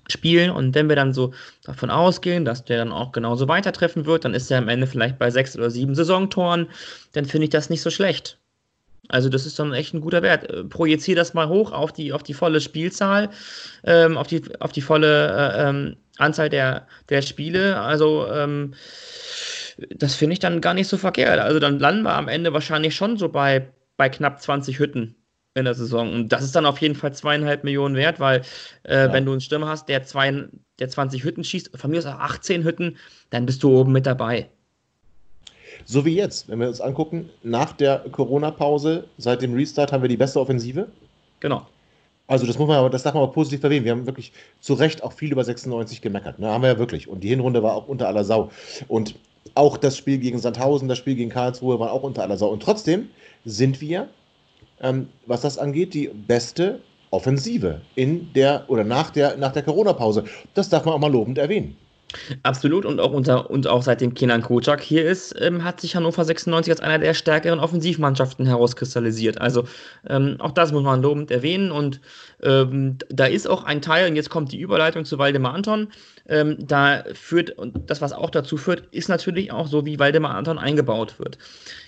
[0.09, 0.49] Spielen.
[0.51, 4.33] Und wenn wir dann so davon ausgehen, dass der dann auch genauso weitertreffen wird, dann
[4.33, 6.67] ist er am Ende vielleicht bei sechs oder sieben Saisontoren.
[7.13, 8.39] Dann finde ich das nicht so schlecht.
[9.09, 10.49] Also das ist dann echt ein guter Wert.
[10.49, 13.29] Äh, projiziere das mal hoch auf die, auf die volle Spielzahl,
[13.83, 17.79] ähm, auf, die, auf die volle äh, ähm, Anzahl der, der Spiele.
[17.79, 18.73] Also ähm,
[19.95, 21.39] das finde ich dann gar nicht so verkehrt.
[21.39, 25.15] Also dann landen wir am Ende wahrscheinlich schon so bei, bei knapp 20 Hütten
[25.57, 26.13] in der Saison.
[26.13, 28.41] Und das ist dann auf jeden Fall zweieinhalb Millionen wert, weil
[28.83, 29.13] äh, ja.
[29.13, 30.45] wenn du einen Stürmer hast, der, zwei,
[30.79, 32.97] der 20 Hütten schießt, von mir aus auch 18 Hütten,
[33.29, 34.49] dann bist du oben mit dabei.
[35.85, 40.09] So wie jetzt, wenn wir uns angucken, nach der Corona-Pause, seit dem Restart haben wir
[40.09, 40.87] die beste Offensive.
[41.39, 41.67] Genau.
[42.27, 43.85] Also das muss man aber, das darf man aber positiv erwähnen.
[43.85, 46.39] Wir haben wirklich zu Recht auch viel über 96 gemeckert.
[46.39, 46.47] Ne?
[46.47, 47.07] Haben wir ja wirklich.
[47.07, 48.51] Und die Hinrunde war auch unter aller Sau.
[48.89, 49.15] Und
[49.55, 52.49] auch das Spiel gegen Sandhausen, das Spiel gegen Karlsruhe waren auch unter aller Sau.
[52.49, 53.09] Und trotzdem
[53.45, 54.09] sind wir,
[54.81, 60.25] ähm, was das angeht, die beste Offensive in der oder nach der, nach der Corona-Pause.
[60.53, 61.77] Das darf man auch mal lobend erwähnen.
[62.41, 66.23] Absolut und auch unter und auch seitdem Kenan Kocak hier ist, ähm, hat sich Hannover
[66.23, 69.41] 96 als einer der stärkeren Offensivmannschaften herauskristallisiert.
[69.41, 69.65] Also
[70.07, 71.99] ähm, auch das muss man lobend erwähnen und
[72.41, 75.89] ähm, da ist auch ein Teil und jetzt kommt die Überleitung zu Waldemar Anton.
[76.29, 80.35] Ähm, da führt und das was auch dazu führt, ist natürlich auch so, wie Waldemar
[80.35, 81.37] Anton eingebaut wird.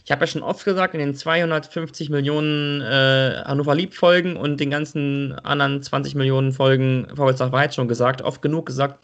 [0.04, 4.60] Ich habe ja schon oft gesagt, in den 250 Millionen äh, Hannover Lieb Folgen und
[4.60, 9.00] den ganzen anderen 20 Millionen Folgen VfL Weit schon gesagt, oft genug gesagt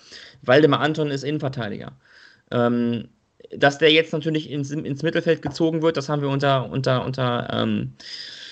[0.48, 1.94] Waldemar Anton ist Innenverteidiger.
[2.52, 3.08] Ähm,
[3.52, 7.48] dass der jetzt natürlich ins, ins, Mittelfeld gezogen wird, das haben wir unter, unter, unter,
[7.52, 7.94] ähm,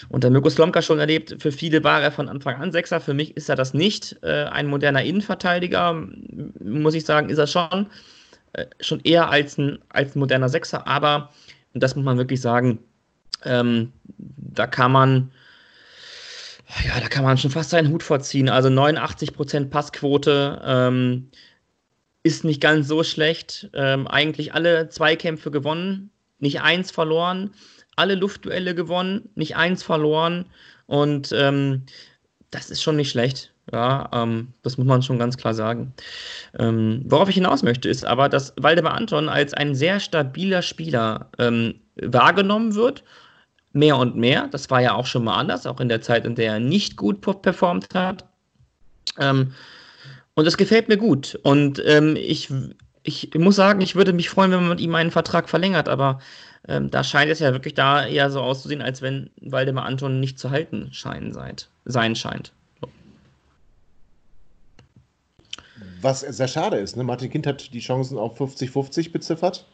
[0.10, 1.36] unter Mirko Slomka schon erlebt.
[1.40, 3.00] Für viele war er von Anfang an Sechser.
[3.00, 4.18] Für mich ist er das nicht.
[4.22, 5.94] Äh, ein moderner Innenverteidiger,
[6.64, 7.88] muss ich sagen, ist er schon.
[8.54, 10.88] Äh, schon eher als ein, als ein moderner Sechser.
[10.88, 11.32] Aber,
[11.74, 12.80] und das muss man wirklich sagen,
[13.44, 15.32] ähm, da kann man.
[16.86, 18.50] Ja, da kann man schon fast seinen Hut vorziehen.
[18.50, 21.30] Also 89% Passquote, ähm,
[22.24, 23.70] ist nicht ganz so schlecht.
[23.74, 26.10] Ähm, eigentlich alle Zweikämpfe gewonnen,
[26.40, 27.52] nicht eins verloren.
[27.96, 30.46] Alle Luftduelle gewonnen, nicht eins verloren.
[30.88, 31.84] Und ähm,
[32.50, 33.52] das ist schon nicht schlecht.
[33.72, 35.94] Ja, ähm, das muss man schon ganz klar sagen.
[36.60, 41.30] Ähm, worauf ich hinaus möchte, ist aber, dass Waldemar Anton als ein sehr stabiler Spieler
[41.40, 43.04] ähm, wahrgenommen wird.
[43.72, 44.50] Mehr und mehr.
[44.52, 46.96] Das war ja auch schon mal anders, auch in der Zeit, in der er nicht
[46.96, 48.26] gut performt hat.
[49.20, 49.54] Ähm,
[50.36, 51.40] und das gefällt mir gut.
[51.44, 52.50] Und ähm, ich,
[53.04, 56.20] ich muss sagen, ich würde mich freuen, wenn man mit ihm einen Vertrag verlängert, aber
[56.68, 60.40] ähm, da scheint es ja wirklich da eher so auszusehen, als wenn Waldemar Anton nicht
[60.40, 62.54] zu halten scheinen seid, sein scheint.
[66.02, 67.04] Was sehr schade ist, ne?
[67.04, 69.66] Martin Kind hat die Chancen auf 50-50 beziffert.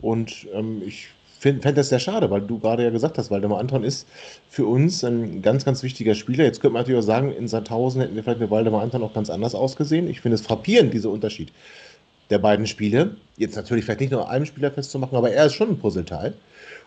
[0.00, 1.08] Und ähm, ich
[1.44, 4.08] fände das sehr schade, weil du gerade ja gesagt hast, Waldemar Anton ist
[4.48, 6.44] für uns ein ganz, ganz wichtiger Spieler.
[6.44, 9.12] Jetzt könnte man natürlich auch sagen, in Sandhausen hätten wir vielleicht mit Waldemar Anton auch
[9.12, 10.08] ganz anders ausgesehen.
[10.08, 11.52] Ich finde es frappierend, dieser Unterschied
[12.30, 13.16] der beiden Spiele.
[13.36, 16.34] Jetzt natürlich vielleicht nicht nur einem Spieler festzumachen, aber er ist schon ein Puzzleteil.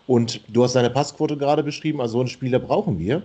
[0.07, 3.21] Und du hast seine Passquote gerade beschrieben, also so einen Spieler brauchen wir.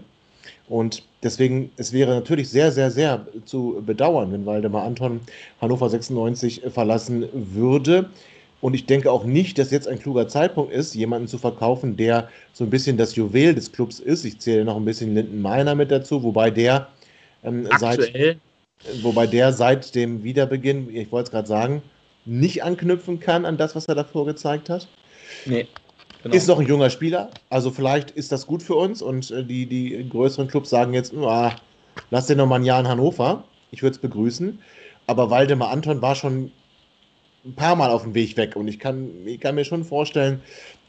[0.68, 5.20] Und deswegen, es wäre natürlich sehr, sehr, sehr zu bedauern, wenn Waldemar Anton
[5.60, 8.10] Hannover 96 verlassen würde.
[8.62, 12.28] Und ich denke auch nicht, dass jetzt ein kluger Zeitpunkt ist, jemanden zu verkaufen, der
[12.52, 14.24] so ein bisschen das Juwel des Clubs ist.
[14.24, 16.86] Ich zähle noch ein bisschen Linden Meiner mit dazu, wobei der
[17.42, 18.14] ähm, seit,
[19.02, 21.82] wobei der seit dem Wiederbeginn, ich wollte es gerade sagen,
[22.24, 24.86] nicht anknüpfen kann an das, was er davor gezeigt hat.
[25.44, 25.66] Nee.
[26.22, 26.36] Genau.
[26.36, 29.66] Ist noch ein junger Spieler, also vielleicht ist das gut für uns und äh, die,
[29.66, 31.56] die größeren Clubs sagen jetzt, ah,
[32.12, 33.42] lass den noch mal ein Jahr in Hannover.
[33.72, 34.60] Ich würde es begrüßen.
[35.08, 36.52] Aber Waldemar Anton war schon
[37.44, 40.40] ein paar Mal auf dem Weg weg und ich kann, ich kann mir schon vorstellen,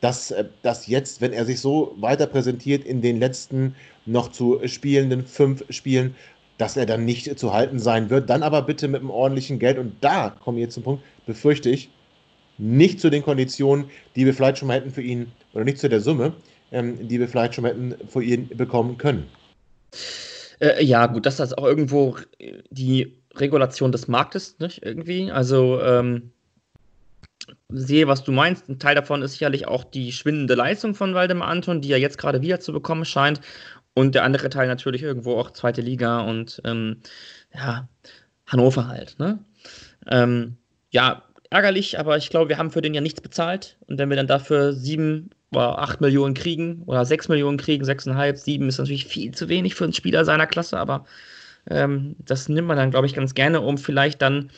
[0.02, 4.60] dass, äh, dass jetzt, wenn er sich so weiter präsentiert in den letzten noch zu
[4.66, 6.16] spielenden fünf Spielen,
[6.58, 8.30] dass er dann nicht zu halten sein wird.
[8.30, 11.70] Dann aber bitte mit einem ordentlichen Geld und da kommen wir jetzt zum Punkt, befürchte
[11.70, 11.90] ich,
[12.58, 13.86] nicht zu den Konditionen,
[14.16, 16.34] die wir vielleicht schon mal hätten für ihn, oder nicht zu der Summe,
[16.72, 19.26] ähm, die wir vielleicht schon mal hätten für ihn bekommen können.
[20.60, 22.18] Äh, ja, gut, das ist auch irgendwo
[22.70, 24.84] die Regulation des Marktes, nicht?
[24.84, 25.32] Irgendwie.
[25.32, 26.33] Also, ähm,
[27.70, 28.70] sehe, was du meinst.
[28.70, 32.18] Ein Teil davon ist sicherlich auch die schwindende Leistung von Waldemar Anton, die er jetzt
[32.18, 33.42] gerade wieder zu bekommen scheint.
[33.96, 37.02] Und der andere Teil natürlich irgendwo auch zweite Liga und ähm,
[37.54, 37.88] ja,
[38.48, 39.18] Hannover halt.
[39.20, 39.40] Ne?
[40.08, 40.58] Ähm,
[40.90, 43.78] ja, ärgerlich, aber ich glaube, wir haben für den ja nichts bezahlt.
[43.88, 48.38] Und wenn wir dann dafür sieben oder acht Millionen kriegen oder sechs Millionen kriegen, sechseinhalb,
[48.38, 51.06] sieben ist natürlich viel zu wenig für einen Spieler seiner Klasse, aber
[51.70, 54.50] ähm, das nimmt man dann, glaube ich, ganz gerne, um vielleicht dann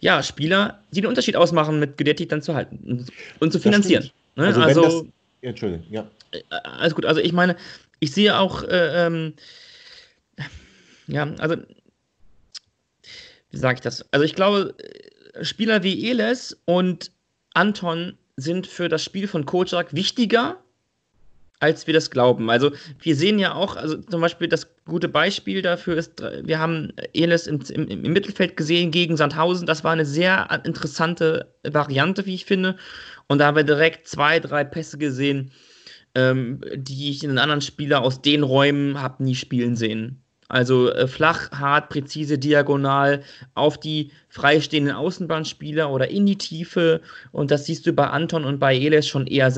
[0.00, 3.06] ja, Spieler, die den Unterschied ausmachen, mit Gudetti dann zu halten
[3.40, 4.10] und, zu finanzieren.
[4.36, 4.46] Ne?
[4.46, 5.04] Also, also das,
[5.42, 6.06] Entschuldigung, ja.
[6.32, 7.56] Äh, alles gut, also ich meine,
[8.00, 9.34] ich sehe auch, äh, ähm,
[11.06, 11.56] ja, also,
[13.50, 14.04] wie sage ich das?
[14.12, 14.74] Also ich glaube,
[15.42, 17.10] Spieler wie Eles und
[17.54, 20.62] Anton sind für das Spiel von Kocak wichtiger,
[21.60, 22.50] als wir das glauben.
[22.50, 26.92] Also wir sehen ja auch, also zum Beispiel das gute Beispiel dafür ist, wir haben
[27.12, 29.66] Eles im, im, im Mittelfeld gesehen gegen Sandhausen.
[29.66, 32.76] Das war eine sehr interessante Variante, wie ich finde.
[33.28, 35.52] Und da haben wir direkt zwei, drei Pässe gesehen,
[36.14, 40.23] ähm, die ich in einen anderen Spieler aus den Räumen habe nie spielen sehen.
[40.54, 47.00] Also äh, flach, hart, präzise, diagonal auf die freistehenden Außenbahnspieler oder in die Tiefe.
[47.32, 49.52] Und das siehst du bei Anton und bei Eles schon eher,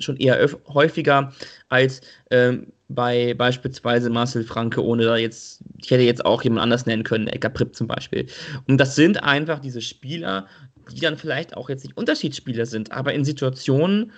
[0.00, 1.32] schon eher häufiger
[1.68, 2.00] als
[2.32, 7.04] ähm, bei beispielsweise Marcel Franke, ohne da jetzt, ich hätte jetzt auch jemand anders nennen
[7.04, 8.26] können, Ecker Pripp zum Beispiel.
[8.66, 10.48] Und das sind einfach diese Spieler,
[10.92, 14.10] die dann vielleicht auch jetzt nicht Unterschiedsspieler sind, aber in Situationen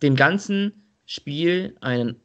[0.00, 0.72] dem ganzen
[1.04, 2.16] Spiel einen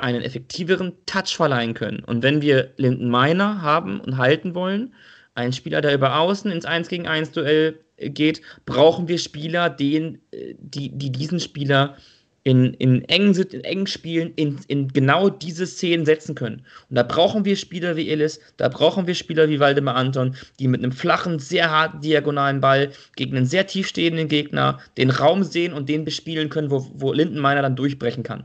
[0.00, 2.04] einen effektiveren Touch verleihen können.
[2.04, 4.94] Und wenn wir Linden Meiner haben und halten wollen,
[5.34, 10.18] einen Spieler, der über außen ins 1 gegen 1 Duell geht, brauchen wir Spieler, den,
[10.32, 11.96] äh, die, die diesen Spieler
[12.42, 16.64] in, in, engen, in engen Spielen in, in genau diese Szenen setzen können.
[16.88, 20.68] Und da brauchen wir Spieler wie Ellis, da brauchen wir Spieler wie Waldemar Anton, die
[20.68, 25.74] mit einem flachen, sehr harten diagonalen Ball gegen einen sehr tiefstehenden Gegner den Raum sehen
[25.74, 28.44] und den bespielen können, wo, wo Lindenmeiner dann durchbrechen kann.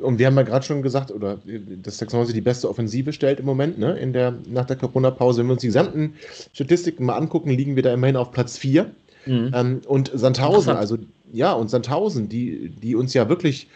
[0.00, 1.38] Und wir haben ja gerade schon gesagt, oder
[1.82, 5.40] dass 96 die beste Offensive stellt im Moment, ne, in der, nach der Corona-Pause.
[5.40, 6.14] Wenn wir uns die gesamten
[6.52, 8.90] Statistiken mal angucken, liegen wir da immerhin auf Platz 4.
[9.26, 9.52] Mhm.
[9.54, 10.98] Ähm, und Sandhausen, also
[11.32, 13.68] ja, und Sandhausen, die, die uns ja wirklich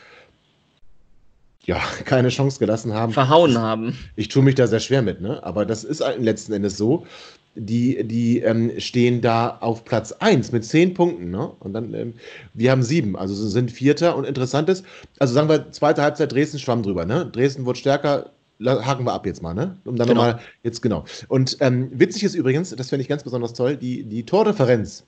[1.64, 3.12] ja, keine Chance gelassen haben.
[3.12, 3.96] Verhauen haben.
[4.16, 5.42] Ich tue mich da sehr schwer mit, ne?
[5.42, 7.06] Aber das ist letzten Endes so
[7.56, 11.30] die, die ähm, stehen da auf Platz 1 mit 10 Punkten.
[11.30, 11.50] Ne?
[11.60, 12.14] Und dann, ähm,
[12.52, 14.16] wir haben sieben, also sind Vierter.
[14.16, 14.84] Und interessant ist,
[15.18, 17.04] also sagen wir, zweite Halbzeit Dresden schwamm drüber.
[17.04, 17.26] Ne?
[17.26, 19.76] Dresden wird stärker, haken wir ab jetzt mal, ne?
[19.84, 20.22] Um dann genau.
[20.22, 21.04] nochmal, jetzt genau.
[21.28, 25.04] Und ähm, witzig ist übrigens, das finde ich ganz besonders toll, die, die Tordifferenz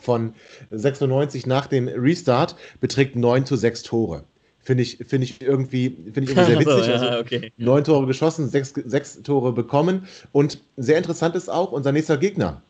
[0.00, 0.34] von
[0.70, 4.24] 96 nach dem Restart beträgt 9 zu 6 Tore.
[4.64, 6.92] Finde ich, find ich irgendwie, find ich irgendwie sehr witzig.
[6.92, 7.52] also, ja, okay.
[7.58, 10.06] Neun Tore geschossen, sechs, sechs Tore bekommen.
[10.32, 12.62] Und sehr interessant ist auch unser nächster Gegner.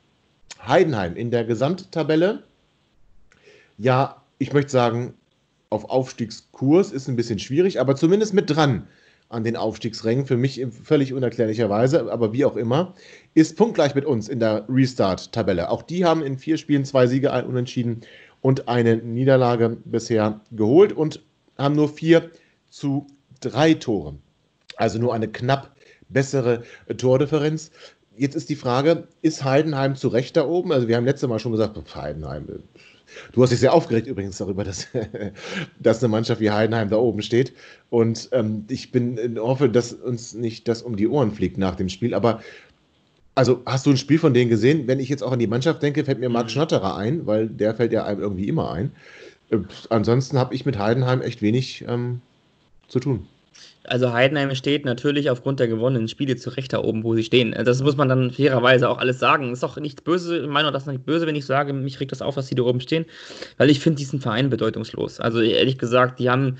[0.66, 2.42] Heidenheim in der Gesamttabelle.
[3.78, 5.14] Ja, ich möchte sagen,
[5.70, 8.86] auf Aufstiegskurs ist ein bisschen schwierig, aber zumindest mit dran
[9.28, 12.94] an den Aufstiegsrängen, für mich völlig unerklärlicherweise, aber wie auch immer,
[13.34, 15.70] ist punktgleich mit uns in der Restart-Tabelle.
[15.70, 18.02] Auch die haben in vier Spielen zwei Siege, ein Unentschieden
[18.40, 21.20] und eine Niederlage bisher geholt und
[21.58, 22.30] haben nur vier
[22.70, 23.06] zu
[23.40, 24.16] drei Tore.
[24.76, 25.74] Also nur eine knapp
[26.08, 26.62] bessere
[26.96, 27.70] Tordifferenz.
[28.16, 30.72] Jetzt ist die Frage, ist Heidenheim zu Recht da oben?
[30.72, 32.46] Also wir haben letztes Mal schon gesagt, Heidenheim,
[33.32, 34.88] Du hast dich sehr aufgeregt übrigens darüber, dass,
[35.80, 37.52] dass eine Mannschaft wie Heidenheim da oben steht.
[37.90, 41.76] Und ähm, ich bin äh, hoffe, dass uns nicht das um die Ohren fliegt nach
[41.76, 42.14] dem Spiel.
[42.14, 42.40] Aber
[43.34, 44.86] also hast du ein Spiel von denen gesehen?
[44.86, 46.50] Wenn ich jetzt auch an die Mannschaft denke, fällt mir Marc mhm.
[46.50, 48.92] Schnatterer ein, weil der fällt ja einem irgendwie immer ein.
[49.50, 49.58] Äh,
[49.90, 52.20] ansonsten habe ich mit Heidenheim echt wenig ähm,
[52.88, 53.26] zu tun.
[53.84, 57.54] Also Heidenheim steht natürlich aufgrund der gewonnenen Spiele zu Recht da oben, wo sie stehen.
[57.64, 59.52] Das muss man dann fairerweise auch alles sagen.
[59.52, 62.22] Ist auch nicht böse, meine das ist nicht böse, wenn ich sage, mich regt das
[62.22, 63.04] auf, dass sie da oben stehen,
[63.58, 65.20] weil ich finde diesen Verein bedeutungslos.
[65.20, 66.56] Also ehrlich gesagt, die haben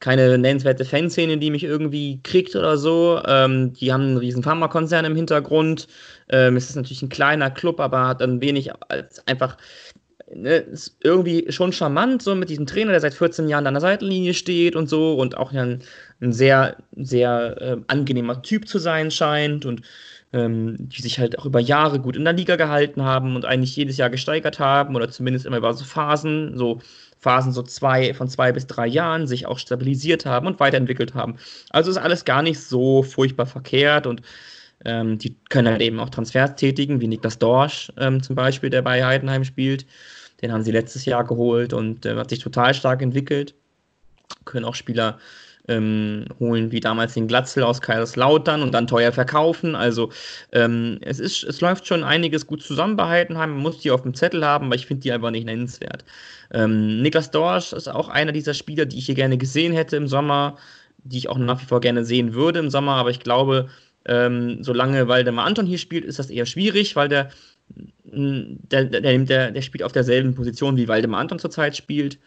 [0.00, 3.22] keine nennenswerte Fanszene, die mich irgendwie kriegt oder so.
[3.26, 5.88] Ähm, die haben einen riesen Pharmakonzern im Hintergrund.
[6.28, 9.56] Ähm, es ist natürlich ein kleiner Club, aber hat dann wenig als einfach
[10.34, 13.80] ne, ist irgendwie schon charmant, so mit diesem Trainer, der seit 14 Jahren an der
[13.80, 15.82] Seitenlinie steht und so und auch ein,
[16.20, 19.82] ein sehr, sehr äh, angenehmer Typ zu sein scheint und
[20.32, 23.76] ähm, die sich halt auch über Jahre gut in der Liga gehalten haben und eigentlich
[23.76, 26.80] jedes Jahr gesteigert haben oder zumindest immer über so Phasen, so
[27.18, 31.36] Phasen so zwei, von zwei bis drei Jahren sich auch stabilisiert haben und weiterentwickelt haben.
[31.70, 34.22] Also ist alles gar nicht so furchtbar verkehrt und
[34.84, 38.82] ähm, die können halt eben auch Transfers tätigen, wie Niklas Dorsch ähm, zum Beispiel, der
[38.82, 39.86] bei Heidenheim spielt.
[40.42, 43.54] Den haben sie letztes Jahr geholt und äh, hat sich total stark entwickelt.
[44.44, 45.18] Können auch Spieler
[45.68, 49.74] ähm, holen, wie damals den Glatzel aus Kaiserslautern und dann teuer verkaufen.
[49.74, 50.10] Also
[50.52, 53.50] ähm, es, ist, es läuft schon einiges gut zusammen bei Heidenheim.
[53.50, 56.04] Man muss die auf dem Zettel haben, aber ich finde die einfach nicht nennenswert.
[56.52, 60.06] Ähm, Niklas Dorsch ist auch einer dieser Spieler, die ich hier gerne gesehen hätte im
[60.06, 60.56] Sommer,
[60.98, 63.68] die ich auch nach wie vor gerne sehen würde im Sommer, aber ich glaube,
[64.08, 67.30] ähm, solange Waldemar Anton hier spielt, ist das eher schwierig, weil der
[68.04, 72.18] der, der, der, spielt auf derselben Position wie Waldemar Anton zurzeit spielt.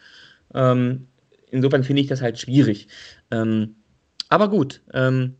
[0.54, 1.06] Ähm,
[1.50, 2.88] insofern finde ich das halt schwierig.
[3.30, 3.76] Ähm,
[4.28, 5.34] aber gut, ähm,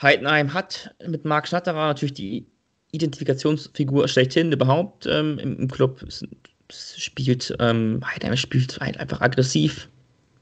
[0.00, 2.46] Heidenheim hat mit Marc Schnatterer natürlich die
[2.92, 6.04] Identifikationsfigur schlechthin überhaupt ähm, im, im, Club.
[6.70, 9.88] Spielt, ähm, Heidenheim spielt halt einfach aggressiv,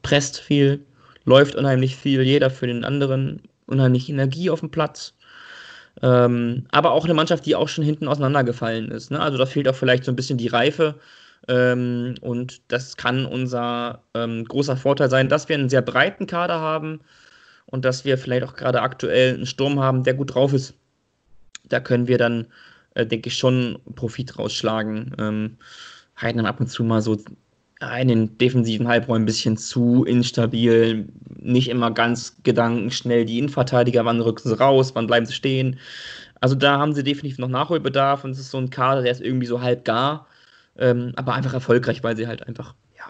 [0.03, 0.85] presst viel,
[1.25, 5.15] läuft unheimlich viel, jeder für den anderen, unheimlich Energie auf dem Platz.
[6.01, 9.11] Ähm, aber auch eine Mannschaft, die auch schon hinten auseinandergefallen ist.
[9.11, 9.21] Ne?
[9.21, 10.95] Also da fehlt auch vielleicht so ein bisschen die Reife.
[11.49, 16.61] Ähm, und das kann unser ähm, großer Vorteil sein, dass wir einen sehr breiten Kader
[16.61, 17.01] haben
[17.67, 20.75] und dass wir vielleicht auch gerade aktuell einen Sturm haben, der gut drauf ist.
[21.65, 22.47] Da können wir dann,
[22.95, 25.15] äh, denke ich, schon Profit rausschlagen.
[25.19, 25.57] Ähm,
[26.21, 27.19] Heidenheim ab und zu mal so
[28.01, 31.09] in den defensiven Halbräumen ein bisschen zu instabil,
[31.41, 33.25] nicht immer ganz gedankenschnell.
[33.25, 35.79] Die Innenverteidiger, wann rücken sie raus, wann bleiben sie stehen.
[36.41, 39.21] Also da haben sie definitiv noch Nachholbedarf und es ist so ein Kader, der ist
[39.21, 40.27] irgendwie so halb gar,
[40.77, 43.05] ähm, aber einfach erfolgreich, weil sie halt einfach ja,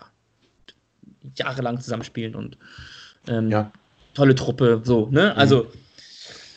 [1.37, 2.59] jahrelang zusammenspielen und
[3.29, 3.73] ähm, ja.
[4.15, 5.35] tolle Truppe, so, ne?
[5.37, 5.69] Also mhm.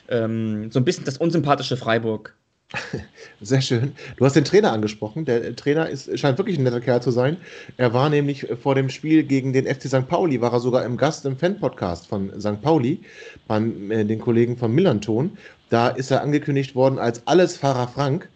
[0.10, 2.36] ähm, so ein bisschen das unsympathische Freiburg.
[3.42, 3.94] Sehr schön.
[4.18, 5.26] Du hast den Trainer angesprochen.
[5.26, 7.38] Der Trainer ist, scheint wirklich ein netter Kerl zu sein.
[7.78, 10.08] Er war nämlich vor dem Spiel gegen den FC St.
[10.08, 12.62] Pauli, war er sogar im Gast im Fan-Podcast von St.
[12.62, 13.02] Pauli,
[13.48, 15.38] bei äh, den Kollegen von Millanton.
[15.70, 18.30] Da ist er angekündigt worden als Allesfahrer Frank.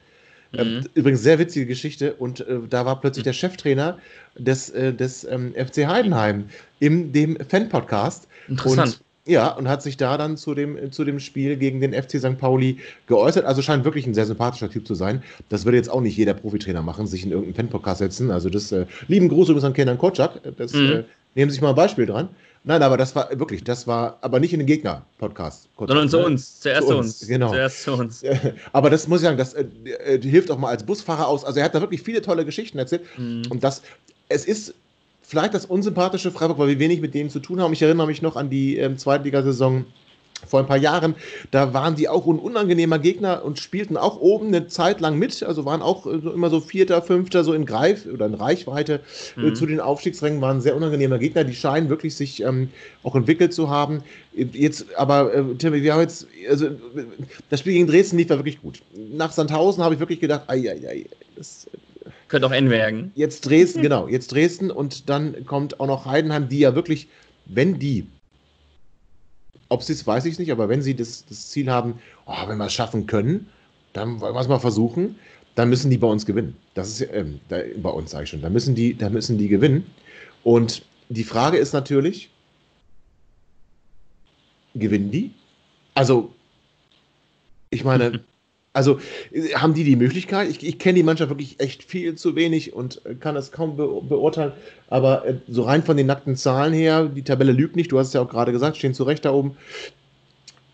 [0.53, 0.85] Ähm, mhm.
[0.95, 2.13] Übrigens sehr witzige Geschichte.
[2.15, 3.97] Und äh, da war plötzlich der Cheftrainer
[4.37, 8.27] des, äh, des ähm, FC Heidenheim in dem Fan-Podcast.
[8.47, 8.95] Interessant.
[8.95, 12.19] Und ja, und hat sich da dann zu dem, zu dem Spiel gegen den FC
[12.19, 12.37] St.
[12.37, 13.45] Pauli geäußert.
[13.45, 15.23] Also scheint wirklich ein sehr sympathischer Typ zu sein.
[15.49, 18.31] Das würde jetzt auch nicht jeder Profitrainer machen, sich in irgendeinen Fan-Podcast setzen.
[18.31, 20.41] Also das, äh, lieben Gruß übrigens an Kenan Kotschak.
[20.57, 20.91] Das mhm.
[20.91, 21.03] äh,
[21.35, 22.29] nehmen Sie sich mal ein Beispiel dran.
[22.63, 25.69] Nein, aber das war wirklich, das war aber nicht in den Gegner-Podcast.
[25.77, 26.25] Sondern zu ne?
[26.25, 27.21] uns, zuerst zu uns.
[27.21, 27.27] uns.
[27.27, 27.49] Genau.
[27.49, 28.23] Zuerst zu uns.
[28.73, 31.45] Aber das muss ich sagen, das äh, äh, hilft auch mal als Busfahrer aus.
[31.45, 33.03] Also er hat da wirklich viele tolle Geschichten erzählt.
[33.17, 33.43] Mhm.
[33.49, 33.81] Und das,
[34.27, 34.73] es ist
[35.29, 37.71] vielleicht das unsympathische Freiburg, weil wir wenig mit denen zu tun haben.
[37.71, 39.85] Ich erinnere mich noch an die ähm, Zweitligasaison
[40.47, 41.15] vor ein paar Jahren,
[41.51, 45.43] da waren die auch ein unangenehmer Gegner und spielten auch oben eine Zeit lang mit,
[45.43, 49.01] also waren auch äh, so, immer so Vierter, Fünfter, so in Greif oder in Reichweite
[49.35, 49.47] äh, mhm.
[49.49, 52.69] äh, zu den Aufstiegsrängen, waren sehr unangenehmer Gegner, die scheinen wirklich sich ähm,
[53.03, 54.01] auch entwickelt zu haben.
[54.33, 56.69] Jetzt, aber äh, Tim, wir haben jetzt, also
[57.49, 58.81] das Spiel gegen Dresden lief ja wirklich gut.
[58.95, 61.67] Nach Sandhausen habe ich wirklich gedacht, ai, ai, ai, das
[62.29, 63.11] könnte auch N werden.
[63.15, 67.07] Jetzt Dresden, genau, jetzt Dresden und dann kommt auch noch Heidenheim, die ja wirklich,
[67.45, 68.07] wenn die,
[69.67, 72.57] ob sie es, weiß ich nicht, aber wenn sie das, das Ziel haben, oh, wenn
[72.57, 73.49] wir es schaffen können,
[73.93, 75.15] dann wollen wir es mal versuchen,
[75.55, 76.55] dann müssen die bei uns gewinnen.
[76.73, 79.47] Das ist ähm, da, bei uns, sage ich schon, da müssen, die, da müssen die
[79.47, 79.86] gewinnen.
[80.43, 82.30] Und die Frage ist natürlich,
[84.75, 85.32] gewinnen die?
[85.95, 86.34] Also,
[87.71, 88.23] ich meine,
[88.74, 88.99] Also
[89.32, 90.49] äh, haben die die Möglichkeit?
[90.49, 93.76] Ich, ich kenne die Mannschaft wirklich echt viel zu wenig und äh, kann das kaum
[93.76, 94.53] be beurteilen.
[94.88, 97.91] Aber äh, so rein von den nackten Zahlen her, die Tabelle lügt nicht.
[97.91, 99.57] Du hast es ja auch gerade gesagt, stehen zu Recht da oben.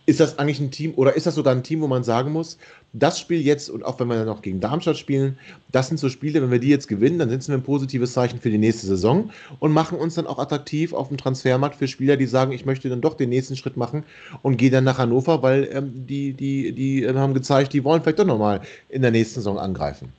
[0.06, 2.58] Ist das eigentlich ein Team oder ist das sogar ein Team, wo man sagen muss,
[2.94, 5.38] das Spiel jetzt und auch wenn wir dann noch gegen Darmstadt spielen,
[5.72, 8.40] das sind so Spiele, wenn wir die jetzt gewinnen, dann setzen wir ein positives Zeichen
[8.40, 12.18] für die nächste Saison und machen uns dann auch attraktiv auf dem Transfermarkt für Spieler,
[12.18, 14.04] die sagen, ich möchte dann doch den nächsten Schritt machen
[14.44, 18.02] und gehe dann nach Hannover, weil ähm, die, die, die äh, haben gezeigt, die wollen
[18.02, 20.14] vielleicht doch nochmal in der nächsten Saison angreifen.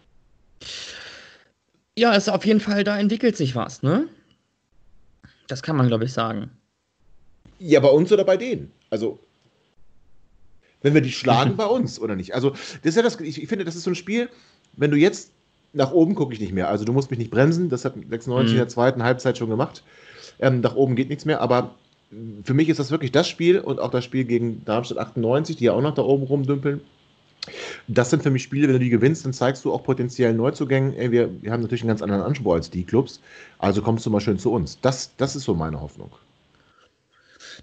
[1.98, 4.08] Ja, ist auf jeden Fall, da entwickelt sich was, ne?
[5.48, 6.50] Das kann man, glaube ich, sagen.
[7.58, 8.70] Ja, bei uns oder bei denen?
[8.90, 9.18] Also,
[10.86, 12.34] wenn wir die schlagen, bei uns oder nicht?
[12.34, 14.30] Also, das ist ja das, ich, ich finde, das ist so ein Spiel,
[14.76, 15.32] wenn du jetzt
[15.72, 16.70] nach oben gucke ich nicht mehr.
[16.70, 17.68] Also, du musst mich nicht bremsen.
[17.68, 18.50] Das hat 96 mhm.
[18.50, 19.82] in der zweiten Halbzeit schon gemacht.
[20.38, 21.74] Ähm, nach oben geht nichts mehr, aber
[22.44, 25.64] für mich ist das wirklich das Spiel und auch das Spiel gegen Darmstadt 98, die
[25.64, 26.80] ja auch noch da oben rumdümpeln.
[27.88, 30.94] Das sind für mich Spiele, wenn du die gewinnst, dann zeigst du auch potenziellen Neuzugängen,
[30.94, 33.20] ey, wir, wir haben natürlich einen ganz anderen Anspruch als die Clubs,
[33.58, 34.80] also kommst du mal schön zu uns.
[34.80, 36.10] Das, das ist so meine Hoffnung.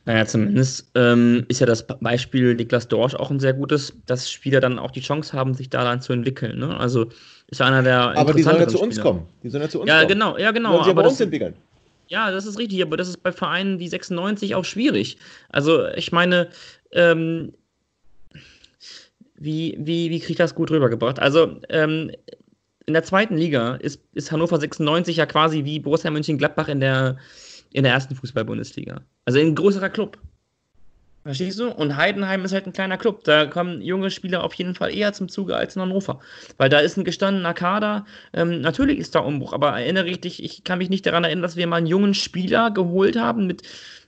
[0.06, 4.60] Naja, zumindest ähm, ist ja das Beispiel Niklas Dorsch auch ein sehr gutes, dass Spieler
[4.60, 6.60] dann auch die Chance haben, sich da dann zu entwickeln.
[6.60, 6.78] Ne?
[6.78, 7.10] Also
[7.48, 8.18] ist ja einer der.
[8.18, 9.04] Aber die sollen ja zu uns Spieler.
[9.04, 9.28] kommen.
[9.44, 10.08] Die sollen ja zu uns ja, kommen.
[10.10, 10.74] Genau, ja, genau.
[10.74, 11.54] Wollen sie aber bei uns entwickeln.
[12.08, 15.18] Ja, das ist richtig, aber das ist bei Vereinen wie 96 auch schwierig.
[15.50, 16.50] Also, ich meine,
[16.92, 17.54] ähm,
[19.36, 21.20] wie, wie, wie kriege ich das gut rübergebracht?
[21.20, 22.12] Also, ähm,
[22.86, 27.18] in der zweiten Liga ist, ist Hannover 96 ja quasi wie Borussia Mönchengladbach in der,
[27.74, 29.02] in der ersten Fußball-Bundesliga.
[29.26, 30.18] Also ein größerer Club.
[31.24, 31.70] Verstehst du?
[31.72, 33.24] Und Heidenheim ist halt ein kleiner Club.
[33.24, 36.20] Da kommen junge Spieler auf jeden Fall eher zum Zuge als in Hannover.
[36.58, 38.06] Weil da ist ein gestandener Kader.
[38.34, 41.44] Ähm, natürlich ist da Umbruch, aber erinnere ich dich, ich kann mich nicht daran erinnern,
[41.44, 43.64] dass wir mal einen jungen Spieler geholt haben mit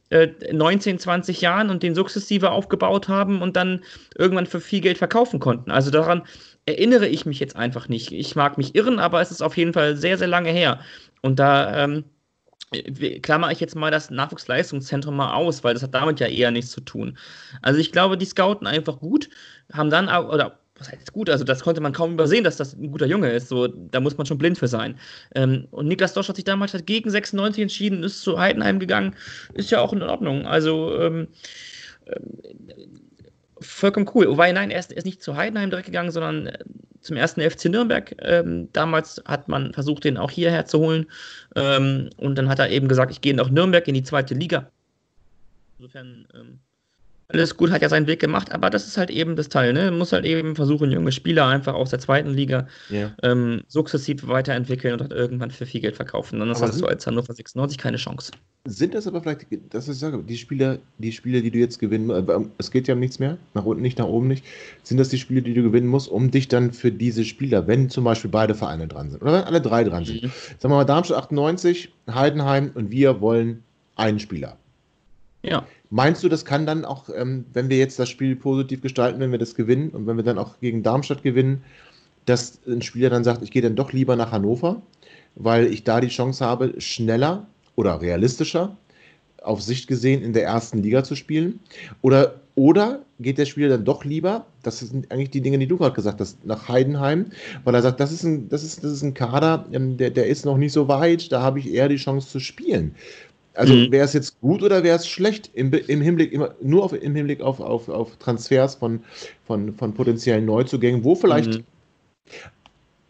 [0.09, 3.82] äh, 19, 20 Jahren und den sukzessive aufgebaut haben und dann
[4.18, 5.72] irgendwann für viel Geld verkaufen konnten.
[5.72, 6.24] Also daran
[6.66, 8.11] erinnere ich mich jetzt einfach nicht.
[8.11, 10.82] Ich mag mich irren, aber es ist auf jeden Fall sehr, sehr lange her.
[11.22, 12.03] Und da ähm,
[13.22, 16.72] klammer ich jetzt mal das Nachwuchsleistungszentrum mal aus, weil das hat damit ja eher nichts
[16.72, 17.18] zu tun.
[17.61, 19.30] Also ich glaube, die scouten einfach gut,
[19.72, 22.91] haben dann, oder was heißt gut, also das konnte man kaum übersehen, dass das ein
[22.91, 24.99] guter Junge ist, so, da muss man schon blind für sein.
[25.34, 29.16] Ähm, und Niklas Dosch hat sich damals halt gegen 96 entschieden, ist zu Heidenheim gegangen,
[29.53, 31.28] ist ja auch in Ordnung, also ähm,
[32.05, 32.20] äh,
[33.61, 34.28] vollkommen cool.
[34.28, 36.59] Wobei, nein, er ist, er ist, nicht zu Heidenheim direkt gegangen, sondern äh,
[37.06, 38.16] zum ersten FC Nürnberg.
[38.20, 41.06] Ähm, damals hat man versucht, den auch hierher zu holen.
[41.56, 44.72] Ähm, und dann hat er eben gesagt, ich gehe nach Nürnberg in die zweite Liga.
[45.78, 46.60] Insofern ähm,
[47.28, 49.86] alles gut, hat ja seinen Weg gemacht, aber das ist halt eben das Teil, ne?
[49.86, 53.11] Man muss halt eben versuchen, junge Spieler einfach aus der zweiten Liga yeah.
[53.23, 56.39] ähm, sukzessiv weiterentwickeln und dann irgendwann für viel Geld verkaufen.
[56.39, 58.32] Dann hast du als Hannover 96 keine Chance.
[58.67, 61.80] Sind das aber vielleicht, das ist ich sage, die Spieler, die Spiele, die du jetzt
[61.80, 64.45] gewinnen musst, äh, es geht ja um nichts mehr, nach unten nicht, nach oben nicht,
[64.84, 67.89] sind das die Spiele, die du gewinnen musst, um dich dann für diese Spieler, wenn
[67.89, 70.23] zum Beispiel beide Vereine dran sind oder wenn alle drei dran sind.
[70.23, 70.32] Mhm.
[70.59, 73.63] Sagen wir mal, Darmstadt 98, Heidenheim und wir wollen
[73.95, 74.57] einen Spieler.
[75.46, 75.66] Ja.
[75.89, 79.32] Meinst du, das kann dann auch, ähm, wenn wir jetzt das Spiel positiv gestalten, wenn
[79.32, 81.64] wir das gewinnen und wenn wir dann auch gegen Darmstadt gewinnen,
[82.26, 84.82] dass ein Spieler dann sagt, ich gehe dann doch lieber nach Hannover,
[85.36, 88.76] weil ich da die Chance habe, schneller oder realistischer
[89.43, 91.60] auf Sicht gesehen in der ersten Liga zu spielen?
[92.02, 95.78] Oder, oder geht der Spieler dann doch lieber, das sind eigentlich die Dinge, die du
[95.78, 97.28] gerade gesagt hast, nach Heidenheim,
[97.64, 100.28] weil er sagt, das ist ein, das ist, das ist ein Kader, ähm, der, der
[100.28, 102.96] ist noch nicht so weit, da habe ich eher die Chance zu spielen.
[103.56, 103.91] Also mhm.
[103.91, 107.16] wäre es jetzt gut oder wäre es schlecht im, im Hinblick immer nur auf, im
[107.16, 109.01] Hinblick auf, auf, auf Transfers von,
[109.45, 111.64] von, von potenziellen Neuzugängen, wo vielleicht mhm.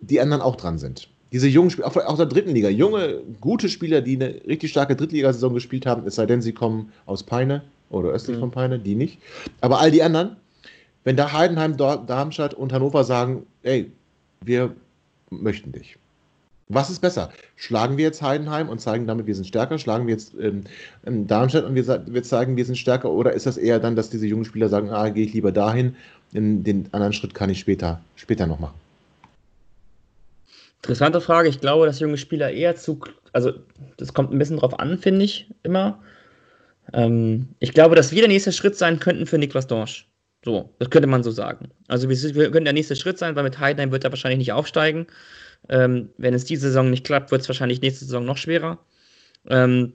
[0.02, 1.10] die anderen auch dran sind.
[1.32, 4.96] Diese jungen Spieler, auch, auch der dritten Liga, junge, gute Spieler, die eine richtig starke
[4.96, 8.42] Drittligasaison gespielt haben, es sei denn, sie kommen aus Peine oder östlich mhm.
[8.42, 9.20] von Peine, die nicht.
[9.62, 10.38] Aber all die anderen,
[11.04, 13.92] wenn da Heidenheim, Darmstadt und Hannover sagen, ey,
[14.42, 14.76] wir
[15.30, 15.98] möchten dich
[16.68, 17.30] was ist besser?
[17.56, 19.78] Schlagen wir jetzt Heidenheim und zeigen damit, wir sind stärker?
[19.78, 20.64] Schlagen wir jetzt ähm,
[21.06, 23.12] ähm Darmstadt und wir, wir, zeigen, wir sind stärker?
[23.12, 25.96] Oder ist das eher dann, dass diese jungen Spieler sagen, ah, gehe ich lieber dahin,
[26.34, 28.74] den, den anderen Schritt kann ich später, später noch machen?
[30.82, 31.50] Interessante Frage.
[31.50, 33.00] Ich glaube, dass junge Spieler eher zu,
[33.32, 33.54] also
[33.98, 36.00] das kommt ein bisschen drauf an, finde ich immer.
[36.94, 40.08] Ähm, ich glaube, dass wir der nächste Schritt sein könnten für Niklas Dorsch.
[40.44, 41.70] So, das könnte man so sagen.
[41.88, 44.52] Also wir, wir können der nächste Schritt sein, weil mit Heidenheim wird er wahrscheinlich nicht
[44.52, 45.08] aufsteigen.
[45.70, 48.80] Ähm, wenn es diese Saison nicht klappt, wird es wahrscheinlich nächste Saison noch schwerer.
[49.48, 49.94] Ähm,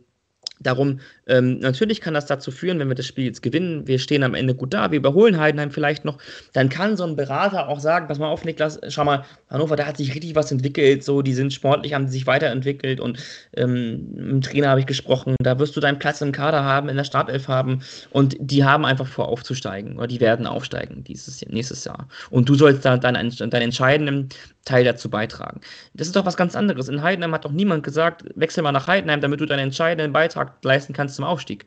[0.62, 4.22] Darum, ähm, natürlich kann das dazu führen, wenn wir das Spiel jetzt gewinnen, wir stehen
[4.22, 6.18] am Ende gut da, wir überholen Heidenheim vielleicht noch,
[6.52, 9.86] dann kann so ein Berater auch sagen, pass mal auf, Niklas, schau mal, Hannover, da
[9.86, 13.18] hat sich richtig was entwickelt, so, die sind sportlich, haben sich weiterentwickelt und
[13.56, 16.90] ähm, mit dem Trainer habe ich gesprochen, da wirst du deinen Platz im Kader haben,
[16.90, 21.40] in der Startelf haben und die haben einfach vor aufzusteigen oder die werden aufsteigen dieses
[21.48, 22.06] nächstes Jahr.
[22.28, 24.28] Und du sollst da deinen, deinen entscheidenden
[24.64, 25.60] Teil dazu beitragen.
[25.94, 26.88] Das ist doch was ganz anderes.
[26.88, 30.62] In Heidenheim hat doch niemand gesagt, wechsel mal nach Heidenheim, damit du deinen entscheidenden Beitrag
[30.62, 31.66] leisten kannst zum Aufstieg.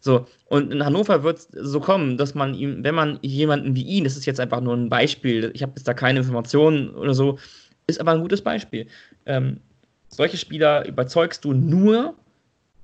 [0.00, 3.82] So, und in Hannover wird es so kommen, dass man ihm, wenn man jemanden wie
[3.82, 7.14] ihn, das ist jetzt einfach nur ein Beispiel, ich habe jetzt da keine Informationen oder
[7.14, 7.38] so,
[7.86, 8.86] ist aber ein gutes Beispiel.
[9.26, 9.60] Ähm,
[10.08, 12.14] solche Spieler überzeugst du nur,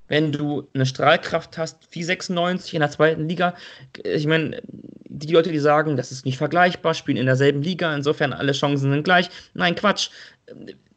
[0.09, 3.55] wenn du eine Strahlkraft hast, wie 96 in der zweiten Liga.
[4.05, 8.33] Ich meine, die Leute, die sagen, das ist nicht vergleichbar, spielen in derselben Liga, insofern
[8.33, 9.31] alle Chancen sind gleich.
[9.55, 10.11] Nein, Quatsch.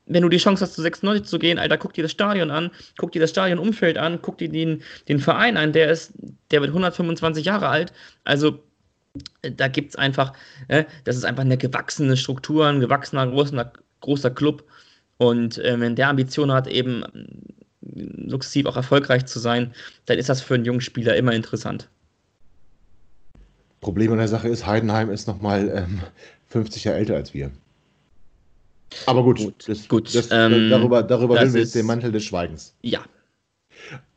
[0.10, 2.72] Wenn du die Chance hast, zu 96 zu gehen, Alter, guck dir das Stadion an,
[2.98, 6.14] guck dir das Stadionumfeld an, guck dir den, den Verein an, der ist,
[6.52, 7.92] der wird 125 Jahre alt.
[8.24, 8.64] Also
[9.42, 10.34] da gibt es einfach,
[10.70, 14.64] äh, das ist einfach eine gewachsene Struktur, ein gewachsener großer, großer Club.
[15.18, 17.04] Und äh, wenn der Ambition hat, eben
[18.28, 19.74] sukzessiv auch erfolgreich zu sein,
[20.06, 21.90] dann ist das für einen jungen Spieler immer interessant.
[23.82, 26.02] Problem an der Sache ist, Heidenheim ist nochmal ähm,
[26.48, 27.52] 50 Jahre älter als wir.
[29.06, 32.24] Aber gut, gut, das, gut das, ähm, darüber, darüber will wir jetzt den Mantel des
[32.24, 32.74] Schweigens.
[32.82, 33.02] Ja,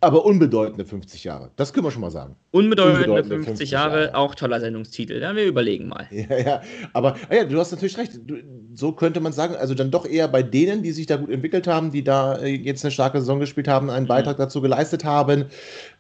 [0.01, 2.37] aber unbedeutende 50 Jahre, das können wir schon mal sagen.
[2.53, 5.21] Unbedeutende, unbedeutende 50, 50 Jahre, Jahre, auch toller Sendungstitel.
[5.21, 6.07] Ja, wir überlegen mal.
[6.31, 6.63] Ja, ja,
[6.93, 8.13] aber ah ja, du hast natürlich recht.
[8.27, 8.37] Du,
[8.75, 11.67] so könnte man sagen, also dann doch eher bei denen, die sich da gut entwickelt
[11.67, 14.09] haben, die da äh, jetzt eine starke Saison gespielt haben, einen mhm.
[14.09, 15.47] Beitrag dazu geleistet haben,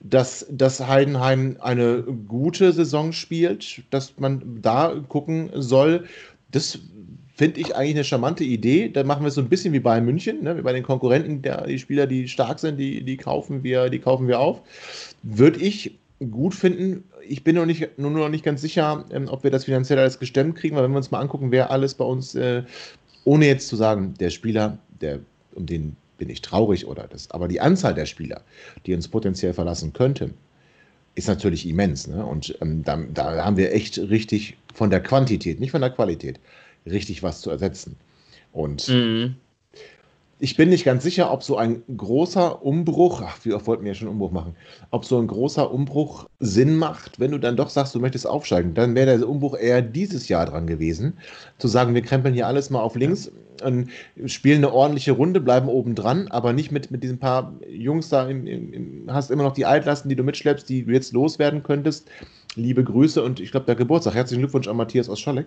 [0.00, 6.04] dass, dass Heidenheim eine gute Saison spielt, dass man da gucken soll.
[6.50, 6.78] Das
[7.40, 8.90] finde ich eigentlich eine charmante Idee.
[8.90, 10.58] Da machen wir es so ein bisschen wie bei München, ne?
[10.58, 13.98] wie bei den Konkurrenten, der, die Spieler, die stark sind, die, die, kaufen wir, die
[13.98, 14.60] kaufen wir auf.
[15.22, 15.98] Würde ich
[16.30, 17.02] gut finden.
[17.26, 20.18] Ich bin noch nicht, nur noch nicht ganz sicher, ähm, ob wir das finanziell alles
[20.18, 22.62] gestemmt kriegen, weil wenn wir uns mal angucken, wer alles bei uns, äh,
[23.24, 25.20] ohne jetzt zu sagen, der Spieler, der,
[25.54, 28.42] um den bin ich traurig oder das, aber die Anzahl der Spieler,
[28.84, 30.34] die uns potenziell verlassen könnten,
[31.14, 32.06] ist natürlich immens.
[32.06, 32.22] Ne?
[32.22, 36.38] Und ähm, da, da haben wir echt richtig von der Quantität, nicht von der Qualität,
[36.86, 37.96] richtig was zu ersetzen.
[38.52, 39.36] Und mhm.
[40.38, 43.92] ich bin nicht ganz sicher, ob so ein großer Umbruch, ach, wie oft wollten wir
[43.92, 44.56] ja schon Umbruch machen,
[44.90, 48.74] ob so ein großer Umbruch Sinn macht, wenn du dann doch sagst, du möchtest aufsteigen.
[48.74, 51.14] Dann wäre der Umbruch eher dieses Jahr dran gewesen,
[51.58, 53.30] zu sagen, wir krempeln hier alles mal auf links.
[53.62, 53.90] Und
[54.24, 58.26] spielen eine ordentliche Runde, bleiben oben dran, aber nicht mit, mit diesen paar Jungs da.
[58.26, 61.62] Im, im, im, hast immer noch die Altlasten, die du mitschleppst, die du jetzt loswerden
[61.62, 62.08] könntest.
[62.54, 64.14] Liebe Grüße und ich glaube, der Geburtstag.
[64.14, 65.46] Herzlichen Glückwunsch an Matthias aus Scholleck.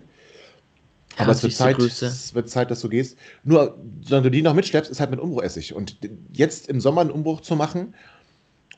[1.18, 3.16] Aber es wird, Zeit, es wird Zeit, dass du gehst.
[3.44, 5.74] Nur, solange du die noch mitschleppst, ist halt mit Umbruchessig.
[5.74, 5.96] Und
[6.32, 7.94] jetzt im Sommer einen Umbruch zu machen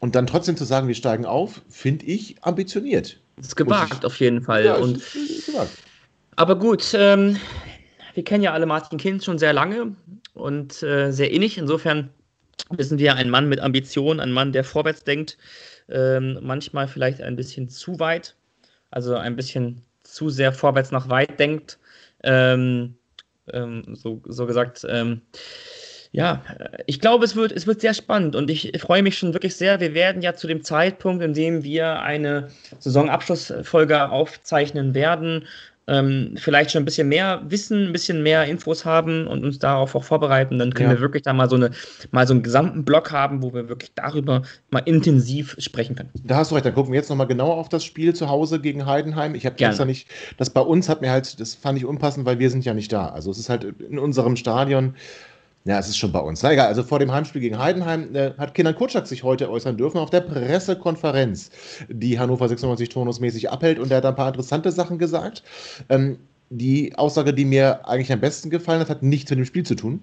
[0.00, 3.18] und dann trotzdem zu sagen, wir steigen auf, finde ich ambitioniert.
[3.36, 4.64] Das ist gewagt, auf jeden Fall.
[4.64, 5.70] Ja, und, ist, ist gewagt.
[6.36, 7.36] Aber gut, ähm,
[8.14, 9.94] wir kennen ja alle Martin Kind schon sehr lange
[10.34, 11.56] und äh, sehr innig.
[11.56, 12.10] Insofern
[12.70, 15.38] wissen wir, ein Mann mit Ambition, ein Mann, der vorwärts denkt,
[15.88, 18.34] ähm, manchmal vielleicht ein bisschen zu weit,
[18.90, 21.78] also ein bisschen zu sehr vorwärts nach weit denkt
[22.22, 22.96] ähm,
[23.52, 25.22] ähm, so, so gesagt, ähm,
[26.12, 26.42] ja,
[26.86, 29.80] ich glaube, es wird, es wird sehr spannend und ich freue mich schon wirklich sehr.
[29.80, 32.48] Wir werden ja zu dem Zeitpunkt, in dem wir eine
[32.78, 35.46] Saisonabschlussfolge aufzeichnen werden,
[35.88, 39.94] ähm, vielleicht schon ein bisschen mehr wissen, ein bisschen mehr Infos haben und uns darauf
[39.94, 40.96] auch vorbereiten, dann können ja.
[40.96, 41.70] wir wirklich da mal so, eine,
[42.10, 46.10] mal so einen gesamten Block haben, wo wir wirklich darüber mal intensiv sprechen können.
[46.24, 48.60] Da hast du recht, dann gucken wir jetzt nochmal genauer auf das Spiel zu Hause
[48.60, 49.34] gegen Heidenheim.
[49.34, 50.08] Ich habe gestern nicht,
[50.38, 52.92] das bei uns hat mir halt, das fand ich unpassend, weil wir sind ja nicht
[52.92, 53.08] da.
[53.08, 54.94] Also es ist halt in unserem Stadion
[55.66, 56.42] ja, es ist schon bei uns.
[56.42, 59.76] Na egal, also vor dem Heimspiel gegen Heidenheim äh, hat Kinan Kutschak sich heute äußern
[59.76, 61.50] dürfen auf der Pressekonferenz,
[61.88, 65.42] die Hannover 96 turnusmäßig abhält und er hat ein paar interessante Sachen gesagt.
[65.88, 66.18] Ähm,
[66.50, 69.74] die Aussage, die mir eigentlich am besten gefallen hat, hat nichts mit dem Spiel zu
[69.74, 70.02] tun.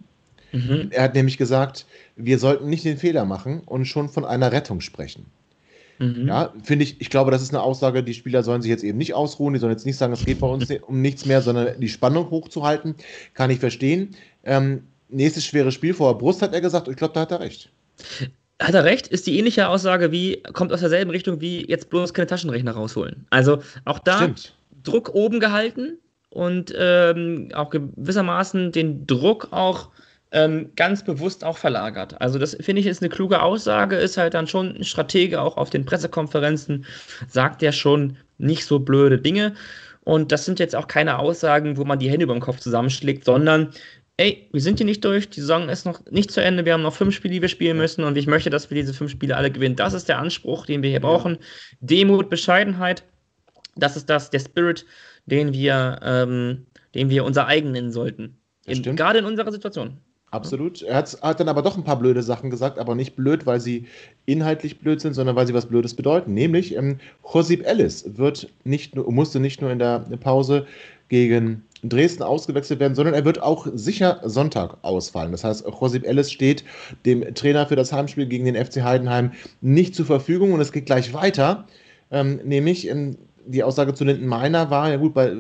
[0.52, 0.90] Mhm.
[0.92, 1.86] Er hat nämlich gesagt,
[2.18, 5.28] wir sollten nicht den Fehler machen und schon von einer Rettung sprechen.
[6.00, 6.28] Mhm.
[6.28, 8.98] Ja, finde ich, ich glaube, das ist eine Aussage, die Spieler sollen sich jetzt eben
[8.98, 11.80] nicht ausruhen, die sollen jetzt nicht sagen, es geht bei uns um nichts mehr, sondern
[11.80, 12.96] die Spannung hochzuhalten,
[13.34, 14.16] kann ich verstehen.
[14.44, 14.84] Ähm,
[15.14, 16.88] nächstes schweres Spiel vor der Brust, hat er gesagt.
[16.88, 17.70] Ich glaube, da hat er recht.
[18.62, 19.08] Hat er recht?
[19.08, 23.26] Ist die ähnliche Aussage wie, kommt aus derselben Richtung wie jetzt bloß keine Taschenrechner rausholen.
[23.30, 24.56] Also auch da Stimmt.
[24.84, 25.98] Druck oben gehalten
[26.30, 29.90] und ähm, auch gewissermaßen den Druck auch
[30.32, 32.20] ähm, ganz bewusst auch verlagert.
[32.20, 35.58] Also das finde ich ist eine kluge Aussage, ist halt dann schon ein Stratege, auch
[35.58, 36.86] auf den Pressekonferenzen
[37.30, 39.54] sagt er schon nicht so blöde Dinge.
[40.06, 43.24] Und das sind jetzt auch keine Aussagen, wo man die Hände über den Kopf zusammenschlägt,
[43.24, 43.70] sondern
[44.18, 46.84] ey, wir sind hier nicht durch, die Saison ist noch nicht zu Ende, wir haben
[46.84, 49.36] noch fünf Spiele, die wir spielen müssen und ich möchte, dass wir diese fünf Spiele
[49.36, 49.76] alle gewinnen.
[49.76, 51.38] Das ist der Anspruch, den wir hier brauchen.
[51.80, 53.04] Demut, Bescheidenheit,
[53.76, 54.86] das ist das, der Spirit,
[55.26, 58.38] den wir, ähm, den wir unser eigen nennen sollten.
[58.66, 59.98] In, gerade in unserer Situation.
[60.34, 60.82] Absolut.
[60.82, 63.60] Er hat, hat dann aber doch ein paar blöde Sachen gesagt, aber nicht blöd, weil
[63.60, 63.86] sie
[64.26, 66.34] inhaltlich blöd sind, sondern weil sie was Blödes bedeuten.
[66.34, 66.98] Nämlich, ähm,
[67.32, 70.66] Josip Ellis wird nicht nur, musste nicht nur in der Pause
[71.14, 75.32] gegen Dresden ausgewechselt werden, sondern er wird auch sicher Sonntag ausfallen.
[75.32, 76.64] Das heißt, Josip Ellis steht
[77.06, 80.88] dem Trainer für das Heimspiel gegen den FC Heidenheim nicht zur Verfügung und es geht
[80.88, 81.68] gleich weiter.
[82.10, 85.36] Ähm, nämlich ähm, die Aussage zu Linden Meiner war, ja gut, bei,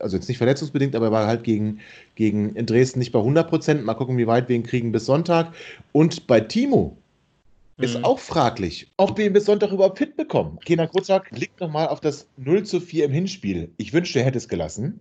[0.00, 1.80] also jetzt nicht verletzungsbedingt, aber er war halt gegen,
[2.14, 3.84] gegen Dresden nicht bei 100 Prozent.
[3.84, 5.52] Mal gucken, wie weit wir ihn kriegen bis Sonntag.
[5.92, 6.96] Und bei Timo
[7.78, 8.04] ist mhm.
[8.04, 10.58] auch fraglich, ob wir ihn bis Sonntag überhaupt fit bekommen.
[10.64, 13.72] Kenan Krutzak blickt nochmal auf das 0 zu 4 im Hinspiel.
[13.76, 15.00] Ich wünschte, er hätte es gelassen.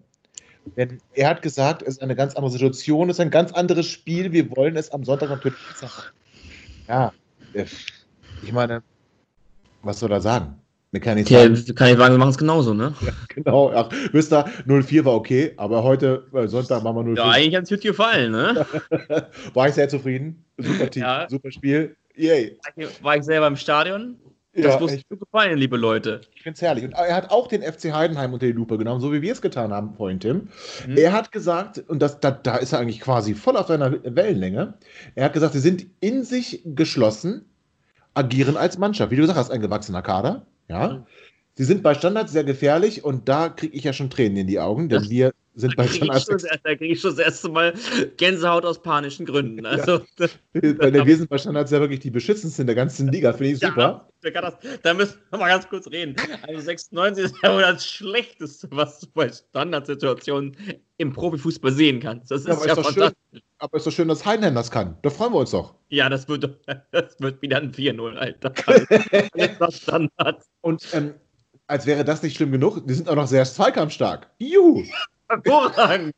[0.78, 3.88] Denn er hat gesagt, es ist eine ganz andere Situation, es ist ein ganz anderes
[3.88, 4.32] Spiel.
[4.32, 6.12] Wir wollen es am Sonntag natürlich besser machen.
[6.88, 7.14] Ja,
[7.54, 7.66] äh,
[8.44, 8.84] ich meine,
[9.82, 10.62] was soll er sagen?
[10.92, 11.56] Mir kann ich sagen.
[11.56, 12.94] Ja, kann ich sagen, wir machen es genauso, ne?
[13.02, 13.72] Ja, genau.
[13.74, 17.16] Ach, wisst ihr, 04 war okay, aber heute, äh, Sonntag, machen wir 04.
[17.16, 18.66] Ja, eigentlich hat es gut gefallen, ne?
[19.54, 20.44] war ich sehr zufrieden.
[20.58, 21.28] Super Team, ja.
[21.30, 21.96] super Spiel.
[22.22, 22.58] Yay.
[23.02, 24.18] War ich selber im Stadion.
[24.54, 26.22] Das ja, muss gut gefallen, liebe Leute.
[26.36, 26.84] Ich finde es herrlich.
[26.84, 29.42] Und er hat auch den FC Heidenheim unter die Lupe genommen, so wie wir es
[29.42, 30.50] getan haben vorhin, Tim.
[30.86, 30.98] Mhm.
[30.98, 34.74] Er hat gesagt, und das, da, da ist er eigentlich quasi voll auf seiner Wellenlänge,
[35.16, 37.46] er hat gesagt, sie sind in sich geschlossen,
[38.14, 39.10] agieren als Mannschaft.
[39.10, 40.46] Wie du gesagt hast, ein gewachsener Kader.
[40.68, 40.90] Ja.
[40.90, 41.06] Mhm.
[41.56, 44.60] Sie sind bei Standards sehr gefährlich und da kriege ich ja schon Tränen in die
[44.60, 46.26] Augen, denn wir sind bei Standards.
[46.26, 47.74] Schon, da kriege ich schon das erste Mal
[48.18, 49.66] Gänsehaut aus panischen Gründen.
[49.66, 50.02] Also,
[50.54, 51.06] ja.
[51.06, 54.08] wir sind bei Standards ja wirklich die beschützendsten der ganzen Liga, finde ich super.
[54.24, 56.16] Ja, das, da müssen wir mal ganz kurz reden.
[56.48, 60.56] Also 96 ist ja wohl das Schlechteste, was du bei Standardsituationen
[60.98, 62.32] im Profifußball sehen kannst.
[62.32, 63.12] Das ist ja, ja fantastisch.
[63.32, 64.96] Schön, aber ist doch schön, dass Heidenheim das kann.
[65.02, 65.76] Da freuen wir uns doch.
[65.90, 66.44] Ja, das wird,
[66.92, 68.54] das wird wieder ein 4-0, Alter.
[69.60, 70.44] das Standard.
[70.62, 71.16] Und ähm,
[71.72, 74.28] als wäre das nicht schlimm genug, die sind auch noch sehr zweikampfstark.
[74.40, 74.84] Juhu!
[75.30, 76.14] Hervorragend!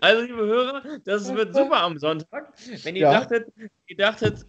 [0.00, 2.54] Also, liebe Hörer, das wird super am Sonntag.
[2.82, 3.12] Wenn ihr ja.
[3.12, 3.52] dachtet,
[3.86, 4.46] ihr dachtet,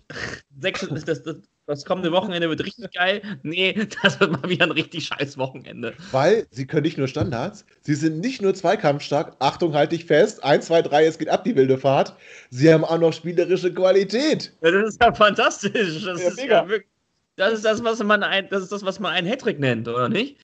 [0.49, 3.21] das, das, das kommende Wochenende wird richtig geil.
[3.43, 5.93] Nee, das wird mal wieder ein richtig scheiß Wochenende.
[6.11, 9.36] Weil sie können nicht nur Standards, sie sind nicht nur zweikampfstark.
[9.39, 10.41] Achtung, halte dich fest.
[10.41, 12.15] 1, 2, 3, es geht ab die wilde Fahrt.
[12.49, 14.53] Sie haben auch noch spielerische Qualität.
[14.61, 16.05] Ja, das ist ja fantastisch.
[16.05, 16.61] Das ja, ist mega.
[16.61, 16.92] ja wirklich.
[17.36, 20.09] Das ist das, was man ein, das ist das, was man einen Hattrick nennt, oder
[20.09, 20.38] nicht?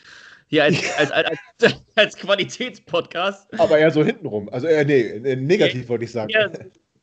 [0.48, 3.60] Hier als, als, als, als, als Qualitätspodcast.
[3.60, 4.50] Aber eher so hintenrum.
[4.50, 6.30] Also eher, nee, negativ wollte ich sagen.
[6.30, 6.52] Eher,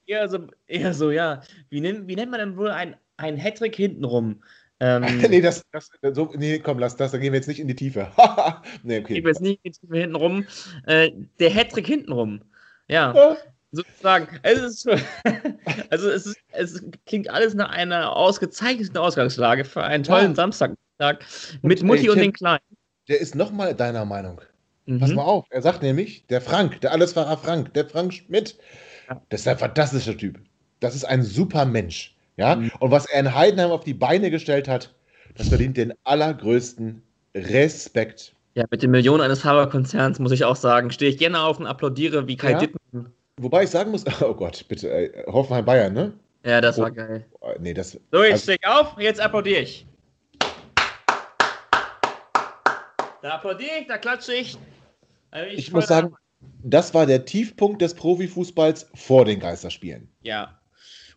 [0.06, 1.42] eher, so, eher so, ja.
[1.68, 4.42] Wie, nennt, wie nennt man denn wohl ein, ein Hattrick hintenrum.
[4.80, 7.68] Ähm, nee, das, das, so, nee, komm, lass das, da gehen wir jetzt nicht in
[7.68, 8.10] die Tiefe.
[8.82, 9.14] nee, okay.
[9.14, 10.46] Gehen wir jetzt nicht in die Tiefe hintenrum.
[10.86, 12.42] Äh, der Hattrick hintenrum.
[12.88, 13.14] Ja.
[13.14, 13.36] ja.
[13.72, 14.38] Sozusagen.
[14.42, 14.88] Es ist,
[15.90, 20.34] also es, ist, es klingt alles nach einer ausgezeichneten Ausgangslage für einen tollen ja.
[20.34, 21.24] Samstagtag
[21.62, 22.62] mit und, Mutti ey, und den Kleinen.
[23.08, 24.40] Der ist nochmal deiner Meinung.
[24.86, 25.00] Mhm.
[25.00, 25.46] Pass mal auf.
[25.50, 28.56] Er sagt nämlich, der Frank, der Allesfahrer Frank, der Frank Schmidt,
[29.08, 29.20] ja.
[29.28, 30.38] das ist ein fantastischer Typ.
[30.80, 32.16] Das ist ein super Mensch.
[32.36, 32.56] Ja?
[32.56, 32.70] Mhm.
[32.80, 34.94] Und was er in Heidenheim auf die Beine gestellt hat,
[35.36, 37.02] das verdient den allergrößten
[37.34, 38.34] Respekt.
[38.54, 41.66] Ja, mit den Millionen eines Fahrerkonzerns muss ich auch sagen, stehe ich gerne auf und
[41.66, 42.58] applaudiere wie Kai ja?
[42.58, 42.80] Dittmann.
[43.38, 46.12] Wobei ich sagen muss, oh Gott, bitte, ey, Hoffenheim Bayern, ne?
[46.44, 47.26] Ja, das oh, war geil.
[47.40, 49.86] Oh, nee, das, so, jetzt also, stehe ich auf, jetzt applaudiere ich.
[53.22, 54.56] Da applaudiere ich, da klatsche ich.
[55.30, 56.14] Also ich, ich muss sagen,
[56.62, 60.08] das war der Tiefpunkt des Profifußballs vor den Geisterspielen.
[60.22, 60.56] Ja,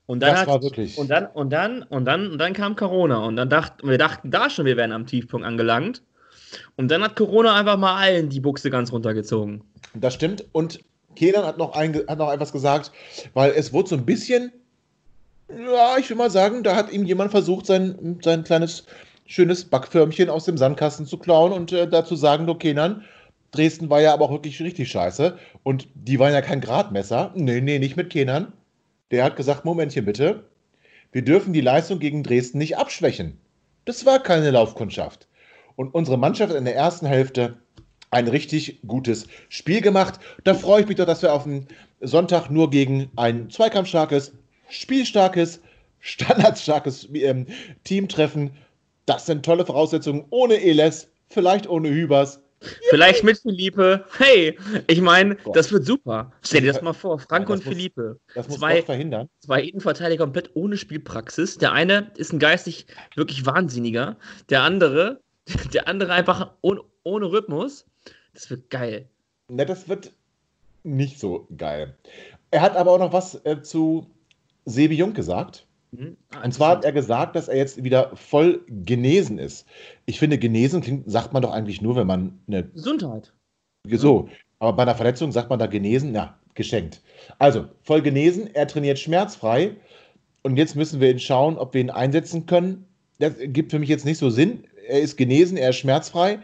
[0.10, 0.98] und dann das hat, war wirklich.
[0.98, 3.24] Und dann, und dann, und dann, und dann kam Corona.
[3.26, 6.02] Und dann dachten wir dachten da schon, wir wären am Tiefpunkt angelangt.
[6.76, 9.64] Und dann hat Corona einfach mal allen die Buchse ganz runtergezogen.
[9.94, 10.46] Das stimmt.
[10.52, 10.80] Und
[11.20, 12.92] Kenan hat noch, ein, hat noch etwas gesagt,
[13.34, 14.52] weil es wurde so ein bisschen,
[15.50, 18.86] ja, ich will mal sagen, da hat ihm jemand versucht, sein, sein kleines,
[19.26, 23.04] schönes Backförmchen aus dem Sandkasten zu klauen und äh, dazu sagen, du Kenan,
[23.52, 25.38] Dresden war ja aber auch wirklich richtig scheiße.
[25.64, 27.32] Und die waren ja kein Gradmesser.
[27.36, 28.54] Nee, nee, nicht mit Kenan
[29.12, 30.46] der hat gesagt, Momentchen bitte,
[31.12, 33.40] wir dürfen die Leistung gegen Dresden nicht abschwächen.
[33.86, 35.28] Das war keine Laufkundschaft.
[35.76, 37.58] Und unsere Mannschaft in der ersten Hälfte
[38.12, 40.20] ein richtig gutes Spiel gemacht.
[40.44, 41.68] Da freue ich mich doch, dass wir auf dem
[42.02, 44.34] Sonntag nur gegen ein zweikampfstarkes,
[44.70, 45.62] spielstarkes,
[46.00, 47.48] standardstarkes ähm,
[47.84, 48.52] Team treffen.
[49.06, 52.42] Das sind tolle Voraussetzungen ohne Eles, vielleicht ohne Hübers,
[52.90, 54.06] Vielleicht mit Philippe.
[54.18, 54.58] Hey,
[54.88, 56.32] ich meine, das wird super.
[56.42, 58.20] Stell dir das mal vor, Frank ja, und muss, Philippe.
[58.36, 59.30] Das muss zwei, verhindern.
[59.40, 61.58] Zwei Innenverteidiger komplett ohne Spielpraxis.
[61.58, 64.18] Der eine ist ein geistig wirklich Wahnsinniger.
[64.50, 65.22] Der andere,
[65.74, 67.86] der andere einfach ohne, ohne Rhythmus.
[68.34, 69.08] Das wird geil.
[69.50, 70.12] Ne, das wird
[70.84, 71.96] nicht so geil.
[72.52, 74.08] Er hat aber auch noch was äh, zu
[74.66, 75.66] Sebi Jung gesagt.
[75.92, 76.18] Mhm.
[76.32, 79.66] Ah, und zwar hat er gesagt, dass er jetzt wieder voll genesen ist.
[80.06, 82.66] Ich finde, genesen klingt, sagt man doch eigentlich nur, wenn man eine.
[82.70, 83.34] Gesundheit.
[83.88, 84.30] So.
[84.60, 87.02] Aber bei einer Verletzung sagt man da genesen, ja, geschenkt.
[87.40, 89.76] Also, voll genesen, er trainiert schmerzfrei
[90.44, 92.86] und jetzt müssen wir ihn schauen, ob wir ihn einsetzen können.
[93.20, 94.66] Das gibt für mich jetzt nicht so Sinn.
[94.88, 96.40] Er ist genesen, er ist schmerzfrei.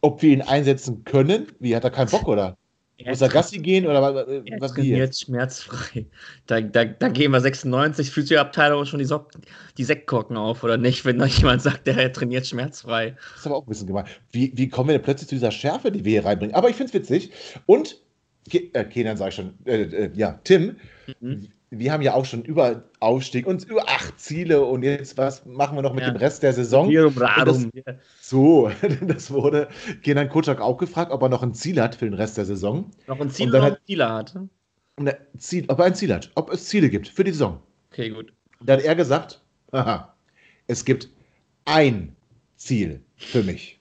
[0.00, 2.56] Ob wir ihn einsetzen können, wie hat er keinen Bock, oder?
[2.96, 5.22] Er Muss er Gassi gehen oder was, Er was trainiert jetzt?
[5.22, 6.06] schmerzfrei.
[6.46, 9.42] Da, da, da gehen wir 96, Physioabteilung schon die, Socken,
[9.76, 13.16] die Sektkorken auf, oder nicht, wenn da jemand sagt, der trainiert schmerzfrei.
[13.32, 14.06] Das ist aber auch ein bisschen gemein.
[14.30, 16.54] Wie, wie kommen wir denn plötzlich zu dieser Schärfe, die wir hier reinbringen?
[16.54, 17.32] Aber ich finde es witzig.
[17.66, 18.00] Und,
[18.52, 20.76] äh, Kenan sage ich schon, äh, äh, ja, Tim,
[21.20, 21.48] Mhm.
[21.70, 25.76] Wir haben ja auch schon über Aufstieg und über acht Ziele und jetzt was machen
[25.76, 26.10] wir noch mit Ja.
[26.10, 26.88] dem Rest der Saison?
[27.16, 27.70] Radum.
[28.20, 28.70] So,
[29.02, 29.68] das wurde
[30.02, 32.90] Kenan Kutschak auch gefragt, ob er noch ein Ziel hat für den Rest der Saison.
[33.06, 34.36] Noch ein Ziel oder hat- ein Zieler hat.
[35.04, 37.60] Er Ziel, ob er ein Ziel hat, ob es Ziele gibt für die Saison.
[37.90, 38.32] Okay, gut.
[38.62, 39.42] Da hat er gesagt,
[39.72, 40.14] haha,
[40.68, 41.08] es gibt
[41.64, 42.14] ein
[42.56, 43.80] Ziel für mich.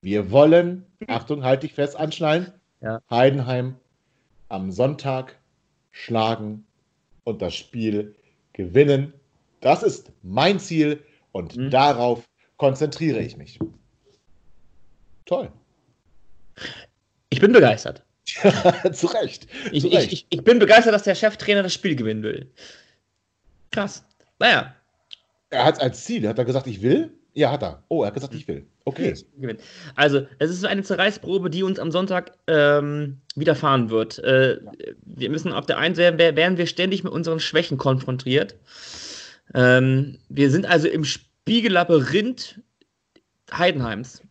[0.00, 3.00] Wir wollen, Achtung, halt dich fest, anschnallen, Ja.
[3.10, 3.74] Heidenheim
[4.48, 5.36] am Sonntag
[5.90, 6.64] schlagen
[7.28, 8.16] und das Spiel
[8.54, 9.12] gewinnen.
[9.60, 11.70] Das ist mein Ziel und Mhm.
[11.70, 13.58] darauf konzentriere ich mich.
[15.26, 15.52] Toll.
[17.30, 18.02] Ich bin begeistert.
[18.92, 19.46] Zu Recht.
[19.72, 20.12] Ich, Zu ich, Recht.
[20.12, 22.50] ich, ich bin begeistert, dass der Cheftrainer das Spiel gewinnen will.
[23.70, 24.04] Krass.
[24.38, 24.74] Naja.
[25.50, 27.12] Er hat als Ziel, hat er gesagt, ich will?
[27.34, 27.82] Ja, hat er.
[27.88, 28.66] Oh, er hat gesagt, ich will.
[28.88, 29.14] Okay.
[29.96, 34.18] Also, es ist eine Zerreißprobe, die uns am Sonntag ähm, widerfahren wird.
[34.20, 34.58] Äh,
[35.04, 38.56] wir müssen auf der einen Seite wer- werden wir ständig mit unseren Schwächen konfrontiert.
[39.54, 42.60] Ähm, wir sind also im Spiegellabyrinth
[43.52, 44.22] Heidenheims,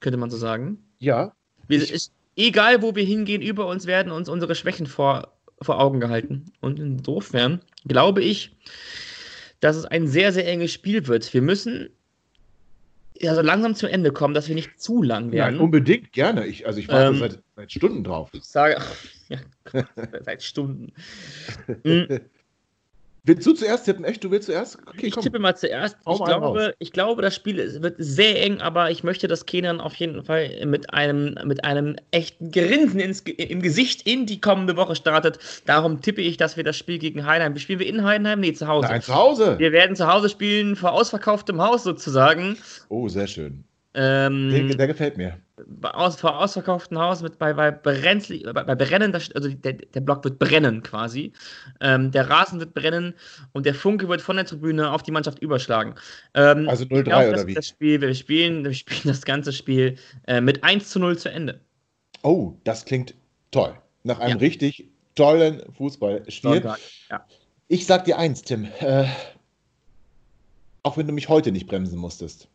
[0.00, 0.82] könnte man so sagen.
[0.98, 1.32] Ja,
[1.68, 6.00] Wir, ist, egal, wo wir hingehen, über uns werden uns unsere Schwächen vor, vor Augen
[6.00, 6.52] gehalten.
[6.60, 8.52] Und insofern glaube ich,
[9.60, 11.32] dass es ein sehr, sehr enges Spiel wird.
[11.32, 11.88] Wir müssen
[13.20, 15.60] ja so langsam zum Ende kommen, dass wir nicht zu lang Nein, werden.
[15.60, 16.46] unbedingt, gerne.
[16.46, 18.30] Ich, also ich warte Ähm, seit, seit Stunden drauf.
[18.32, 18.80] ich sage,
[19.28, 19.38] ja,
[20.24, 20.92] seit Stunden.
[23.26, 24.04] Willst du zuerst tippen?
[24.04, 24.78] Echt, du willst zuerst?
[24.86, 25.24] Okay, ich komm.
[25.24, 25.96] tippe mal zuerst.
[26.06, 29.46] Hau Ich mal glaube, ich glaube, das Spiel wird sehr eng, aber ich möchte, dass
[29.46, 34.40] Kenan auf jeden Fall mit einem, mit einem echten Grinsen ins, im Gesicht in die
[34.40, 35.40] kommende Woche startet.
[35.66, 37.58] Darum tippe ich, dass wir das Spiel gegen Heidenheim.
[37.58, 38.38] Spielen wir in Heidenheim?
[38.38, 38.88] Nee, zu Hause.
[38.88, 39.58] Nein, zu Hause.
[39.58, 42.56] Wir werden zu Hause spielen, vor ausverkauftem Haus sozusagen.
[42.88, 43.64] Oh, sehr schön.
[43.94, 45.36] Ähm, Der, der gefällt mir.
[45.82, 50.22] Aus, vor ausverkauftem Haus mit bei, bei, Brenzli, bei, bei Brennen, also der, der Block
[50.24, 51.32] wird brennen quasi.
[51.80, 53.14] Ähm, der Rasen wird brennen
[53.52, 55.94] und der Funke wird von der Tribüne auf die Mannschaft überschlagen.
[56.34, 57.54] Ähm, Also ich 0-3 glaub, oder das, wie?
[57.54, 59.96] Das Spiel, wir spielen, wir spielen das ganze Spiel
[60.26, 61.60] äh, mit 1 zu 0 zu Ende.
[62.22, 63.14] Oh, das klingt
[63.50, 63.74] toll.
[64.04, 64.46] Nach einem Ja.
[64.46, 66.62] richtig tollen Fußballspiel.
[67.10, 67.26] Ja.
[67.68, 68.68] Ich sag dir eins, Tim.
[68.80, 69.06] Äh,
[70.82, 72.48] auch wenn du mich heute nicht bremsen musstest.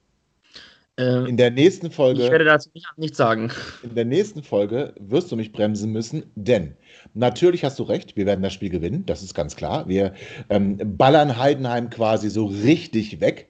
[1.02, 3.52] Äh, In der nächsten ich werde Folge, dazu nicht, nichts sagen.
[3.82, 6.76] in der nächsten Folge wirst du mich bremsen müssen, denn
[7.14, 9.88] natürlich hast du recht, wir werden das Spiel gewinnen, das ist ganz klar.
[9.88, 10.14] Wir
[10.50, 13.48] ähm, ballern Heidenheim quasi so richtig weg.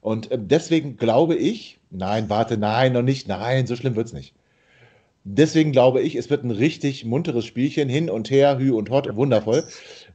[0.00, 4.12] Und äh, deswegen glaube ich, nein, warte, nein, noch nicht, nein, so schlimm wird es
[4.12, 4.34] nicht.
[5.24, 9.14] Deswegen glaube ich, es wird ein richtig munteres Spielchen hin und her, Hü und Hot,
[9.14, 9.64] wundervoll.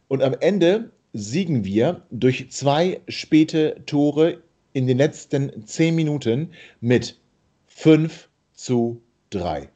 [0.08, 4.40] Und am Ende siegen wir durch zwei späte Tore
[4.74, 6.52] in den letzten zehn Minuten
[6.82, 7.20] mit
[7.68, 9.70] 5 zu 3.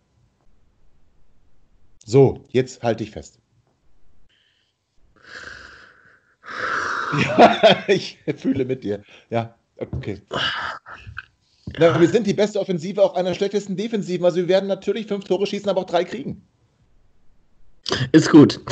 [2.06, 3.40] So, jetzt halte ich fest.
[7.28, 9.04] Ja, ich fühle mit dir.
[9.30, 10.22] Ja, okay.
[11.78, 14.26] Na, wir sind die beste Offensive auf einer schlechtesten Defensiven.
[14.26, 16.42] Also wir werden natürlich fünf Tore schießen, aber auch drei kriegen.
[18.12, 18.58] Ist gut.
[18.58, 18.68] Und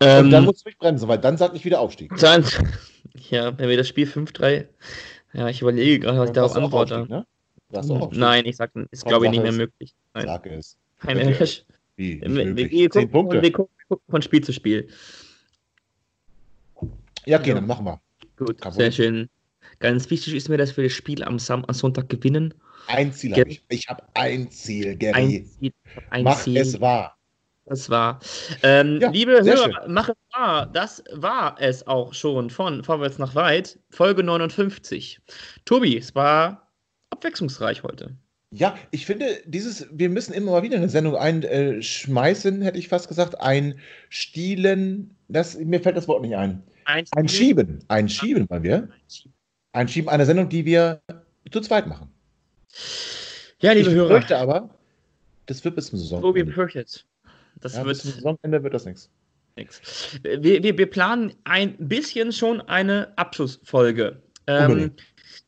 [0.00, 2.14] Ähm, dann musst du mich bremsen, weil dann sagt ich wieder Aufstieg.
[2.18, 2.44] dann,
[3.30, 4.66] ja, wenn wir das Spiel 5-3.
[5.34, 7.06] Ja, ich überlege gerade, was ich darauf antworte.
[7.08, 7.26] Ne?
[8.12, 9.94] Nein, ich sag, ist glaube ich nicht mehr möglich.
[10.14, 10.26] Nein.
[10.26, 10.76] Sag es.
[11.00, 11.34] Kein Okay.
[11.38, 11.64] Mensch.
[11.96, 12.20] Wie?
[12.20, 13.42] Wir, wir, gucken, Punkte.
[13.42, 13.74] wir gucken
[14.08, 14.88] von Spiel zu Spiel.
[17.26, 17.54] Ja, okay, Ja.
[17.56, 18.00] dann machen wir.
[18.36, 19.28] Gut, Kein sehr schön.
[19.80, 22.54] Ganz wichtig ist mir, dass wir das Spiel am, Sam am Sonntag gewinnen.
[22.86, 23.64] Ein Ziel habe ich.
[23.68, 25.14] Ich habe ein Ziel, Gary.
[25.14, 25.72] Ein Ziel.
[26.10, 26.56] Ein Mach Ziel.
[26.58, 27.13] es wahr.
[27.66, 28.20] Das war.
[28.62, 30.66] Ähm, Ja, liebe Hörer, mach es wahr.
[30.66, 35.20] Das war es auch schon von Vorwärts nach Weit, Folge 59.
[35.64, 36.70] Tobi, es war
[37.10, 38.14] abwechslungsreich heute.
[38.50, 43.08] Ja, ich finde, dieses, wir müssen immer mal wieder eine Sendung einschmeißen, hätte ich fast
[43.08, 43.40] gesagt.
[43.40, 46.62] Einstielen, das, mir fällt das Wort nicht ein.
[46.84, 47.82] Ein Einschieben.
[47.88, 48.88] Einschieben wollen wir.
[49.72, 51.00] Einschieben, eine Sendung, die wir
[51.50, 52.10] zu zweit machen.
[53.60, 54.70] Ja, liebe ich Hörer, fürchte aber,
[55.46, 56.44] das wird bis zum Tobi Saisonende.
[56.44, 57.06] befürchtet.
[57.64, 59.10] Das Ja, bis zum wird Saisonende wird das nichts.
[59.56, 60.20] nichts.
[60.22, 64.20] Wir, wir, wir planen ein bisschen schon eine Abschlussfolge.
[64.46, 64.92] Ähm,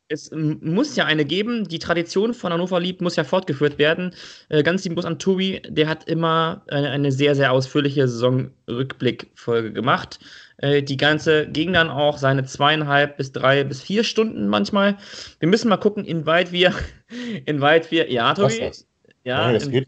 [0.07, 1.67] es muss ja eine geben.
[1.67, 4.15] Die Tradition von Hannover liebt muss ja fortgeführt werden.
[4.49, 9.71] Äh, ganz lieben Gruß an Tobi, der hat immer eine, eine sehr, sehr ausführliche Saisonrückblickfolge
[9.71, 10.17] gemacht.
[10.57, 14.97] Äh, die ganze ging dann auch seine zweieinhalb bis drei bis vier Stunden manchmal.
[15.39, 16.73] Wir müssen mal gucken, inwieweit wir,
[17.45, 18.61] inwieweit wir, ja, Tobi.
[18.61, 18.87] Was?
[19.23, 19.87] Ja, das geht.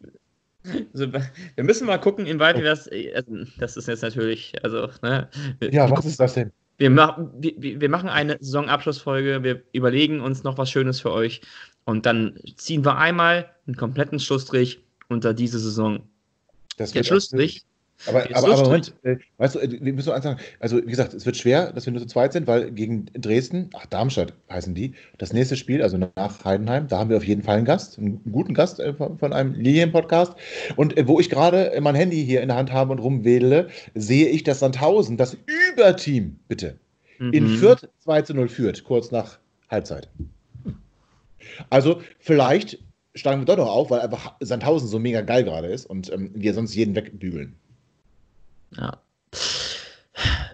[0.93, 2.89] Also, wir müssen mal gucken, inwieweit wir das.
[2.89, 5.29] Also, das ist jetzt natürlich, also, ne?
[5.71, 6.51] Ja, was ist das denn?
[6.77, 11.41] Wir, machen, wir, wir machen eine Saisonabschlussfolge, wir überlegen uns noch was Schönes für euch
[11.85, 14.79] und dann ziehen wir einmal einen kompletten Schlussstrich
[15.09, 16.01] unter diese Saison.
[16.77, 17.65] Das Der Schlussstrich
[18.07, 20.39] aber, aber, aber Moment, äh, weißt du, äh, wir müssen eins sagen.
[20.59, 23.69] Also, wie gesagt, es wird schwer, dass wir nur zu zweit sind, weil gegen Dresden,
[23.75, 27.43] ach, Darmstadt heißen die, das nächste Spiel, also nach Heidenheim, da haben wir auf jeden
[27.43, 30.33] Fall einen Gast, einen guten Gast äh, von, von, einem Lilien-Podcast.
[30.77, 34.29] Und äh, wo ich gerade mein Handy hier in der Hand habe und rumwedele, sehe
[34.29, 35.37] ich, dass Sandhausen, das
[35.71, 36.77] Überteam, bitte,
[37.17, 37.33] mhm.
[37.33, 39.39] in Fürth 2 zu 0 führt, kurz nach
[39.69, 40.07] Halbzeit.
[41.69, 42.79] Also, vielleicht
[43.15, 46.31] steigen wir doch noch auf, weil einfach Sandhausen so mega geil gerade ist und ähm,
[46.33, 47.57] wir sonst jeden wegbügeln.
[48.77, 49.01] Ja.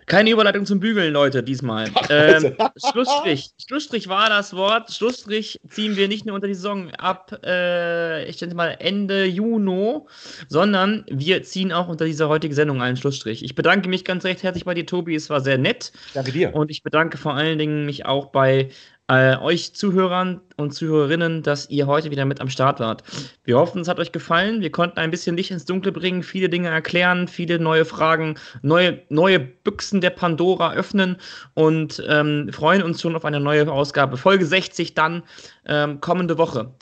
[0.05, 1.89] Keine Überleitung zum Bügeln, Leute, diesmal.
[2.07, 2.55] Ähm,
[2.91, 3.49] Schlussstrich.
[3.67, 4.91] Schlussstrich war das Wort.
[4.91, 10.01] Schlussstrich ziehen wir nicht nur unter die Saison ab, äh, ich denke mal Ende Juni,
[10.47, 13.43] sondern wir ziehen auch unter dieser heutigen Sendung einen Schlussstrich.
[13.43, 15.15] Ich bedanke mich ganz recht herzlich bei dir, Tobi.
[15.15, 15.91] Es war sehr nett.
[16.13, 16.53] Danke dir.
[16.53, 18.69] Und ich bedanke vor allen Dingen mich auch bei
[19.07, 23.03] äh, euch Zuhörern und Zuhörerinnen, dass ihr heute wieder mit am Start wart.
[23.43, 24.61] Wir hoffen, es hat euch gefallen.
[24.61, 29.01] Wir konnten ein bisschen Licht ins Dunkle bringen, viele Dinge erklären, viele neue Fragen, neue,
[29.09, 31.17] neue Büchsen der Pandora öffnen
[31.53, 34.17] und ähm, freuen uns schon auf eine neue Ausgabe.
[34.17, 35.23] Folge 60 dann
[35.65, 36.73] ähm, kommende Woche.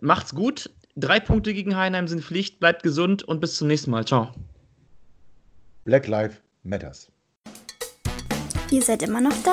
[0.00, 0.70] Macht's gut.
[0.94, 2.60] Drei Punkte gegen Heinheim sind Pflicht.
[2.60, 4.04] Bleibt gesund und bis zum nächsten Mal.
[4.06, 4.32] Ciao.
[5.84, 7.10] Black Lives Matters.
[8.70, 9.52] Ihr seid immer noch da?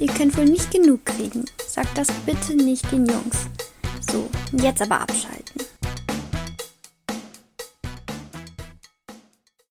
[0.00, 1.44] Ihr könnt wohl nicht genug kriegen.
[1.66, 3.46] Sagt das bitte nicht den Jungs.
[4.10, 5.43] So, jetzt aber abschalten.